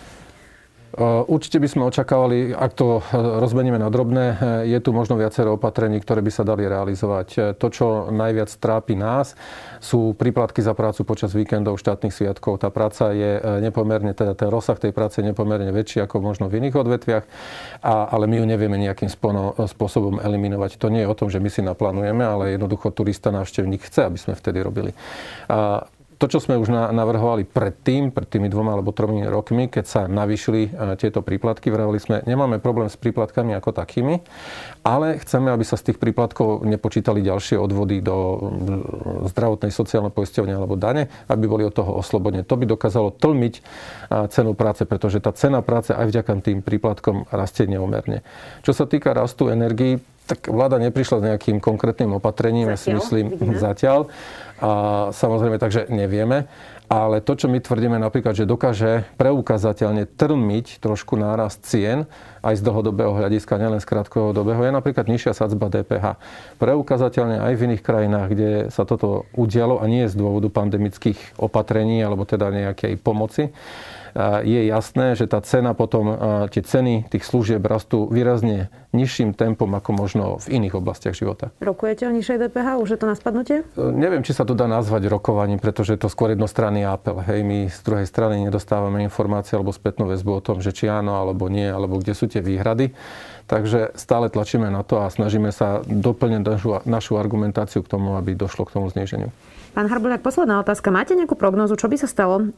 Určite 1.30 1.62
by 1.62 1.68
sme 1.70 1.82
očakávali, 1.87 2.50
ak 2.50 2.75
to 2.75 2.99
rozmeníme 3.14 3.78
na 3.78 3.87
drobné, 3.87 4.25
je 4.66 4.78
tu 4.82 4.90
možno 4.90 5.14
viacero 5.14 5.54
opatrení, 5.54 6.02
ktoré 6.02 6.18
by 6.18 6.32
sa 6.35 6.42
dali 6.42 6.66
realizovať. 6.66 7.54
To, 7.62 7.66
čo 7.70 8.11
najviac 8.11 8.50
trápi 8.59 8.99
nás, 8.99 9.38
sú 9.78 10.18
príplatky 10.18 10.59
za 10.59 10.75
prácu 10.75 11.06
počas 11.06 11.30
víkendov, 11.30 11.78
štátnych 11.78 12.11
sviatkov. 12.11 12.59
Tá 12.59 12.75
práca 12.75 13.14
je 13.14 13.38
nepomerne, 13.62 14.11
teda 14.18 14.35
ten 14.35 14.50
rozsah 14.50 14.75
tej 14.82 14.90
práce 14.90 15.23
je 15.23 15.30
nepomerne 15.30 15.70
väčší 15.70 16.02
ako 16.02 16.18
možno 16.18 16.50
v 16.50 16.59
iných 16.59 16.75
odvetviach, 16.75 17.25
a, 17.87 18.11
ale 18.11 18.26
my 18.26 18.42
ju 18.42 18.44
nevieme 18.50 18.75
nejakým 18.75 19.09
spôsobom 19.70 20.18
eliminovať. 20.18 20.75
To 20.82 20.90
nie 20.90 21.06
je 21.06 21.11
o 21.11 21.14
tom, 21.14 21.30
že 21.30 21.38
my 21.38 21.49
si 21.54 21.62
naplánujeme, 21.62 22.26
ale 22.26 22.59
jednoducho 22.59 22.90
turista 22.90 23.30
návštevník 23.30 23.87
chce, 23.87 24.11
aby 24.11 24.18
sme 24.18 24.35
vtedy 24.35 24.59
robili. 24.59 24.90
A 25.47 25.87
to, 26.20 26.28
čo 26.28 26.36
sme 26.36 26.60
už 26.60 26.68
navrhovali 26.92 27.48
predtým, 27.48 28.12
pred 28.12 28.28
tými 28.28 28.52
dvoma 28.52 28.76
alebo 28.76 28.92
tromi 28.92 29.24
rokmi, 29.24 29.72
keď 29.72 29.84
sa 29.88 30.00
navýšili 30.04 30.68
e, 30.68 30.70
tieto 31.00 31.24
príplatky, 31.24 31.72
vravili 31.72 31.96
sme, 31.96 32.20
nemáme 32.28 32.60
problém 32.60 32.92
s 32.92 33.00
príplatkami 33.00 33.56
ako 33.56 33.72
takými, 33.72 34.20
ale 34.84 35.16
chceme, 35.24 35.48
aby 35.48 35.64
sa 35.64 35.80
z 35.80 35.90
tých 35.90 35.98
príplatkov 35.98 36.68
nepočítali 36.68 37.24
ďalšie 37.24 37.56
odvody 37.56 38.04
do 38.04 38.36
zdravotnej 39.32 39.72
sociálnej 39.72 40.12
poisťovne 40.12 40.52
alebo 40.52 40.76
dane, 40.76 41.08
aby 41.32 41.48
boli 41.48 41.64
od 41.64 41.72
toho 41.72 41.96
oslobodne. 41.96 42.44
To 42.44 42.60
by 42.60 42.68
dokázalo 42.68 43.16
tlmiť 43.16 43.54
e, 43.56 43.60
cenu 44.28 44.52
práce, 44.52 44.84
pretože 44.84 45.24
tá 45.24 45.32
cena 45.32 45.64
práce 45.64 45.96
aj 45.96 46.04
vďaka 46.04 46.32
tým 46.44 46.60
príplatkom 46.60 47.32
rastie 47.32 47.64
neumerne. 47.64 48.20
Čo 48.60 48.76
sa 48.76 48.84
týka 48.84 49.16
rastu 49.16 49.48
energii, 49.48 49.96
tak 50.30 50.46
vláda 50.46 50.78
neprišla 50.78 51.16
s 51.18 51.26
nejakým 51.26 51.58
konkrétnym 51.58 52.14
opatrením, 52.14 52.70
zatiaľ, 52.70 52.78
ja 52.78 52.78
si 52.78 52.90
myslím, 52.94 53.26
vidíme. 53.34 53.58
zatiaľ. 53.58 54.00
A 54.62 54.70
samozrejme, 55.10 55.58
takže 55.58 55.90
nevieme. 55.90 56.46
Ale 56.90 57.22
to, 57.22 57.38
čo 57.38 57.46
my 57.46 57.62
tvrdíme 57.62 58.02
napríklad, 58.02 58.34
že 58.34 58.50
dokáže 58.50 59.06
preukázateľne 59.14 60.10
trmiť 60.10 60.82
trošku 60.82 61.14
nárast 61.14 61.62
cien 61.62 62.10
aj 62.42 62.58
z 62.58 62.66
dlhodobého 62.66 63.14
hľadiska, 63.14 63.62
nielen 63.62 63.78
z 63.78 63.87
krátkodobého, 63.87 64.58
je 64.58 64.75
napríklad 64.75 65.06
nižšia 65.06 65.34
sadzba 65.38 65.70
DPH. 65.70 66.18
Preukázateľne 66.58 67.46
aj 67.46 67.52
v 67.54 67.62
iných 67.70 67.82
krajinách, 67.87 68.26
kde 68.34 68.50
sa 68.75 68.82
toto 68.82 69.22
udialo 69.38 69.78
a 69.78 69.87
nie 69.87 70.10
z 70.10 70.18
dôvodu 70.18 70.50
pandemických 70.50 71.38
opatrení 71.38 72.02
alebo 72.02 72.26
teda 72.26 72.50
nejakej 72.50 72.99
pomoci, 72.99 73.54
je 74.45 74.61
jasné, 74.67 75.14
že 75.14 75.31
tá 75.31 75.38
cena 75.40 75.73
potom, 75.73 76.14
tie 76.50 76.62
ceny 76.62 77.11
tých 77.11 77.25
služieb 77.25 77.62
rastú 77.62 78.11
výrazne 78.11 78.69
nižším 78.90 79.38
tempom 79.38 79.71
ako 79.71 79.90
možno 79.95 80.25
v 80.43 80.59
iných 80.59 80.75
oblastiach 80.75 81.14
života. 81.14 81.55
Rokujete 81.62 82.11
o 82.11 82.12
nižšej 82.12 82.50
DPH? 82.50 82.69
Už 82.83 82.90
je 82.95 82.99
to 82.99 83.07
na 83.07 83.14
spadnutie? 83.14 83.62
E, 83.62 83.83
neviem, 83.95 84.26
či 84.26 84.35
sa 84.35 84.43
to 84.43 84.59
dá 84.59 84.67
nazvať 84.67 85.07
rokovaním, 85.07 85.62
pretože 85.62 85.95
je 85.95 86.00
to 86.02 86.11
skôr 86.11 86.35
jednostranný 86.35 86.83
apel. 86.83 87.23
Hej, 87.23 87.47
my 87.47 87.59
z 87.71 87.81
druhej 87.87 88.07
strany 88.11 88.43
nedostávame 88.43 89.07
informácie 89.07 89.55
alebo 89.55 89.71
spätnú 89.71 90.11
väzbu 90.11 90.43
o 90.43 90.43
tom, 90.43 90.59
že 90.59 90.75
či 90.75 90.90
áno 90.90 91.14
alebo 91.14 91.47
nie, 91.47 91.71
alebo 91.71 92.02
kde 92.02 92.19
sú 92.19 92.26
tie 92.26 92.43
výhrady. 92.43 92.90
Takže 93.47 93.99
stále 93.99 94.31
tlačíme 94.31 94.70
na 94.70 94.87
to 94.87 95.03
a 95.03 95.11
snažíme 95.11 95.51
sa 95.51 95.83
doplniť 95.83 96.42
našu, 96.42 96.70
našu 96.87 97.18
argumentáciu 97.18 97.83
k 97.83 97.90
tomu, 97.90 98.14
aby 98.14 98.38
došlo 98.38 98.66
k 98.66 98.75
tomu 98.79 98.87
zníženiu. 98.90 99.35
Pán 99.70 99.87
Harbuľák, 99.87 100.18
posledná 100.18 100.59
otázka. 100.59 100.90
Máte 100.90 101.14
nejakú 101.14 101.38
prognozu, 101.38 101.78
čo 101.78 101.87
by 101.87 101.94
sa 101.94 102.11
stalo 102.11 102.50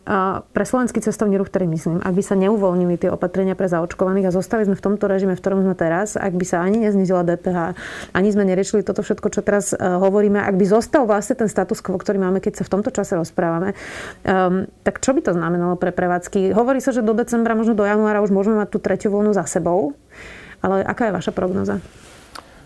pre 0.56 0.64
slovenský 0.64 1.04
cestovný 1.04 1.36
ruch, 1.36 1.52
ktorý 1.52 1.68
myslím, 1.68 2.00
ak 2.00 2.16
by 2.16 2.24
sa 2.24 2.32
neuvoľnili 2.40 2.96
tie 2.96 3.12
opatrenia 3.12 3.52
pre 3.52 3.68
zaočkovaných 3.68 4.32
a 4.32 4.32
zostali 4.32 4.64
sme 4.64 4.72
v 4.72 4.80
tomto 4.80 5.12
režime, 5.12 5.36
v 5.36 5.42
ktorom 5.44 5.60
sme 5.60 5.76
teraz, 5.76 6.16
ak 6.16 6.32
by 6.32 6.44
sa 6.48 6.64
ani 6.64 6.80
neznižila 6.88 7.20
DPH, 7.28 7.76
ani 8.16 8.28
sme 8.32 8.48
neriešili 8.48 8.80
toto 8.80 9.04
všetko, 9.04 9.28
čo 9.28 9.44
teraz 9.44 9.76
hovoríme, 9.76 10.40
ak 10.40 10.56
by 10.56 10.64
zostal 10.64 11.04
vlastne 11.04 11.36
ten 11.36 11.52
status 11.52 11.84
quo, 11.84 12.00
ktorý 12.00 12.16
máme, 12.16 12.40
keď 12.40 12.64
sa 12.64 12.64
v 12.64 12.80
tomto 12.80 12.88
čase 12.88 13.12
rozprávame, 13.12 13.76
um, 14.24 14.64
tak 14.80 15.04
čo 15.04 15.12
by 15.12 15.20
to 15.20 15.36
znamenalo 15.36 15.76
pre 15.76 15.92
prevádzky? 15.92 16.56
Hovorí 16.56 16.80
sa, 16.80 16.96
že 16.96 17.04
do 17.04 17.12
decembra, 17.12 17.52
možno 17.52 17.76
do 17.76 17.84
januára 17.84 18.24
už 18.24 18.32
môžeme 18.32 18.56
mať 18.56 18.72
tú 18.72 18.80
tretiu 18.80 19.12
vlnu 19.12 19.36
za 19.36 19.44
sebou, 19.44 19.92
ale 20.64 20.80
aká 20.80 21.12
je 21.12 21.16
vaša 21.20 21.36
prognoza? 21.36 21.76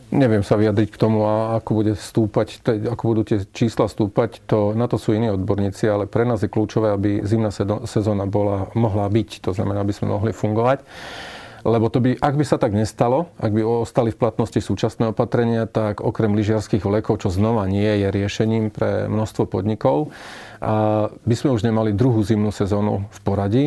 Neviem 0.06 0.46
sa 0.46 0.54
vyjadriť 0.54 0.94
k 0.94 1.00
tomu, 1.02 1.26
ako 1.26 1.82
bude 1.82 1.98
stúpať, 1.98 2.62
ako 2.62 3.02
budú 3.10 3.22
tie 3.26 3.42
čísla 3.50 3.90
stúpať, 3.90 4.38
to, 4.46 4.70
na 4.78 4.86
to 4.86 5.02
sú 5.02 5.10
iní 5.10 5.34
odborníci, 5.34 5.82
ale 5.90 6.06
pre 6.06 6.22
nás 6.22 6.46
je 6.46 6.52
kľúčové, 6.52 6.94
aby 6.94 7.26
zimná 7.26 7.50
sezóna 7.84 8.22
bola, 8.22 8.70
mohla 8.78 9.10
byť, 9.10 9.42
to 9.42 9.50
znamená, 9.50 9.82
aby 9.82 9.90
sme 9.90 10.14
mohli 10.14 10.30
fungovať. 10.30 10.86
Lebo 11.66 11.90
to 11.90 11.98
by, 11.98 12.14
ak 12.22 12.34
by 12.38 12.44
sa 12.46 12.62
tak 12.62 12.70
nestalo, 12.78 13.26
ak 13.42 13.50
by 13.50 13.66
ostali 13.66 14.14
v 14.14 14.20
platnosti 14.22 14.62
súčasné 14.62 15.10
opatrenia, 15.10 15.66
tak 15.66 15.98
okrem 15.98 16.38
lyžiarských 16.38 16.86
vlekov, 16.86 17.26
čo 17.26 17.34
znova 17.34 17.66
nie 17.66 17.90
je 17.90 18.06
riešením 18.06 18.70
pre 18.70 19.10
množstvo 19.10 19.50
podnikov, 19.50 20.14
a 20.62 21.10
by 21.10 21.34
sme 21.34 21.50
už 21.50 21.66
nemali 21.66 21.90
druhú 21.90 22.22
zimnú 22.22 22.54
sezónu 22.54 23.10
v 23.10 23.18
poradí. 23.26 23.66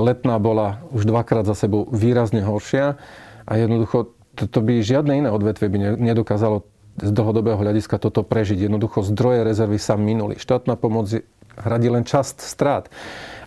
Letná 0.00 0.40
bola 0.40 0.80
už 0.96 1.04
dvakrát 1.04 1.44
za 1.44 1.52
sebou 1.52 1.84
výrazne 1.92 2.40
horšia 2.40 2.96
a 3.44 3.52
jednoducho 3.60 4.13
to, 4.34 4.58
by 4.60 4.82
žiadne 4.82 5.24
iné 5.24 5.30
odvetvie 5.30 5.70
by 5.70 5.78
nedokázalo 5.96 6.66
z 6.94 7.10
dlhodobého 7.10 7.58
hľadiska 7.58 7.98
toto 7.98 8.22
prežiť. 8.22 8.66
Jednoducho 8.70 9.02
zdroje 9.02 9.42
rezervy 9.42 9.78
sa 9.82 9.98
minuli. 9.98 10.38
Štátna 10.38 10.78
pomoc 10.78 11.10
hradí 11.58 11.88
len 11.90 12.06
časť 12.06 12.36
strát. 12.42 12.90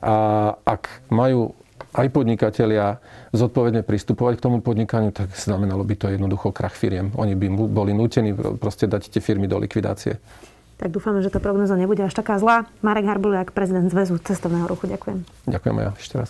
A 0.04 0.56
ak 0.64 1.12
majú 1.12 1.56
aj 1.96 2.08
podnikatelia 2.12 3.00
zodpovedne 3.32 3.82
pristupovať 3.82 4.38
k 4.38 4.44
tomu 4.44 4.58
podnikaniu, 4.60 5.16
tak 5.16 5.34
znamenalo 5.34 5.82
by 5.88 5.96
to 5.96 6.12
jednoducho 6.12 6.52
krach 6.52 6.76
firiem. 6.76 7.16
Oni 7.16 7.34
by 7.34 7.48
boli 7.72 7.96
nútení 7.96 8.36
proste 8.36 8.86
dať 8.86 9.10
tie 9.12 9.22
firmy 9.24 9.48
do 9.48 9.58
likvidácie. 9.58 10.20
Tak 10.78 10.94
dúfame, 10.94 11.26
že 11.26 11.34
tá 11.34 11.42
prognoza 11.42 11.74
nebude 11.74 12.06
až 12.06 12.14
taká 12.14 12.38
zlá. 12.38 12.70
Marek 12.86 13.10
Harbuliak, 13.10 13.50
prezident 13.50 13.90
Zväzu 13.90 14.22
cestovného 14.22 14.70
ruchu. 14.70 14.86
Ďakujem. 14.86 15.26
Ďakujem 15.50 15.76
ja 15.82 15.90
ešte 15.98 16.16
raz. 16.22 16.30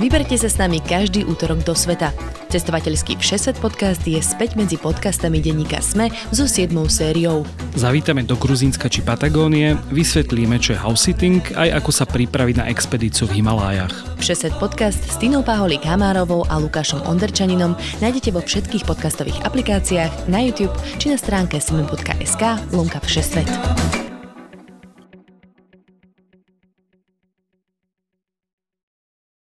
Vyberte 0.00 0.32
sa 0.40 0.48
s 0.48 0.56
nami 0.56 0.80
každý 0.80 1.28
útorok 1.28 1.60
do 1.60 1.76
sveta. 1.76 2.16
Cestovateľský 2.48 3.20
Všeset 3.20 3.60
podcast 3.60 4.00
je 4.00 4.16
späť 4.24 4.56
medzi 4.56 4.80
podcastami 4.80 5.44
denníka 5.44 5.84
Sme 5.84 6.08
so 6.32 6.48
7. 6.48 6.72
sériou. 6.88 7.44
Zavítame 7.76 8.24
do 8.24 8.32
Gruzínska 8.32 8.88
či 8.88 9.04
Patagónie, 9.04 9.76
vysvetlíme, 9.92 10.56
čo 10.56 10.72
je 10.72 10.80
house 10.80 11.04
sitting, 11.04 11.44
aj 11.52 11.84
ako 11.84 11.90
sa 11.92 12.08
pripraviť 12.08 12.64
na 12.64 12.72
expedíciu 12.72 13.28
v 13.28 13.44
Himalájach. 13.44 13.92
Všeset 14.24 14.56
podcast 14.56 15.04
s 15.04 15.20
Tinou 15.20 15.44
Paholik 15.44 15.84
Hamárovou 15.84 16.48
a 16.48 16.56
Lukášom 16.56 17.04
Onderčaninom 17.04 17.76
nájdete 18.00 18.32
vo 18.32 18.40
všetkých 18.40 18.88
podcastových 18.88 19.44
aplikáciách, 19.44 20.32
na 20.32 20.40
YouTube 20.40 20.72
či 20.96 21.12
na 21.12 21.20
stránke 21.20 21.60
sme.sk 21.60 22.42
lomka 22.72 23.04
Všesvet. 23.04 23.52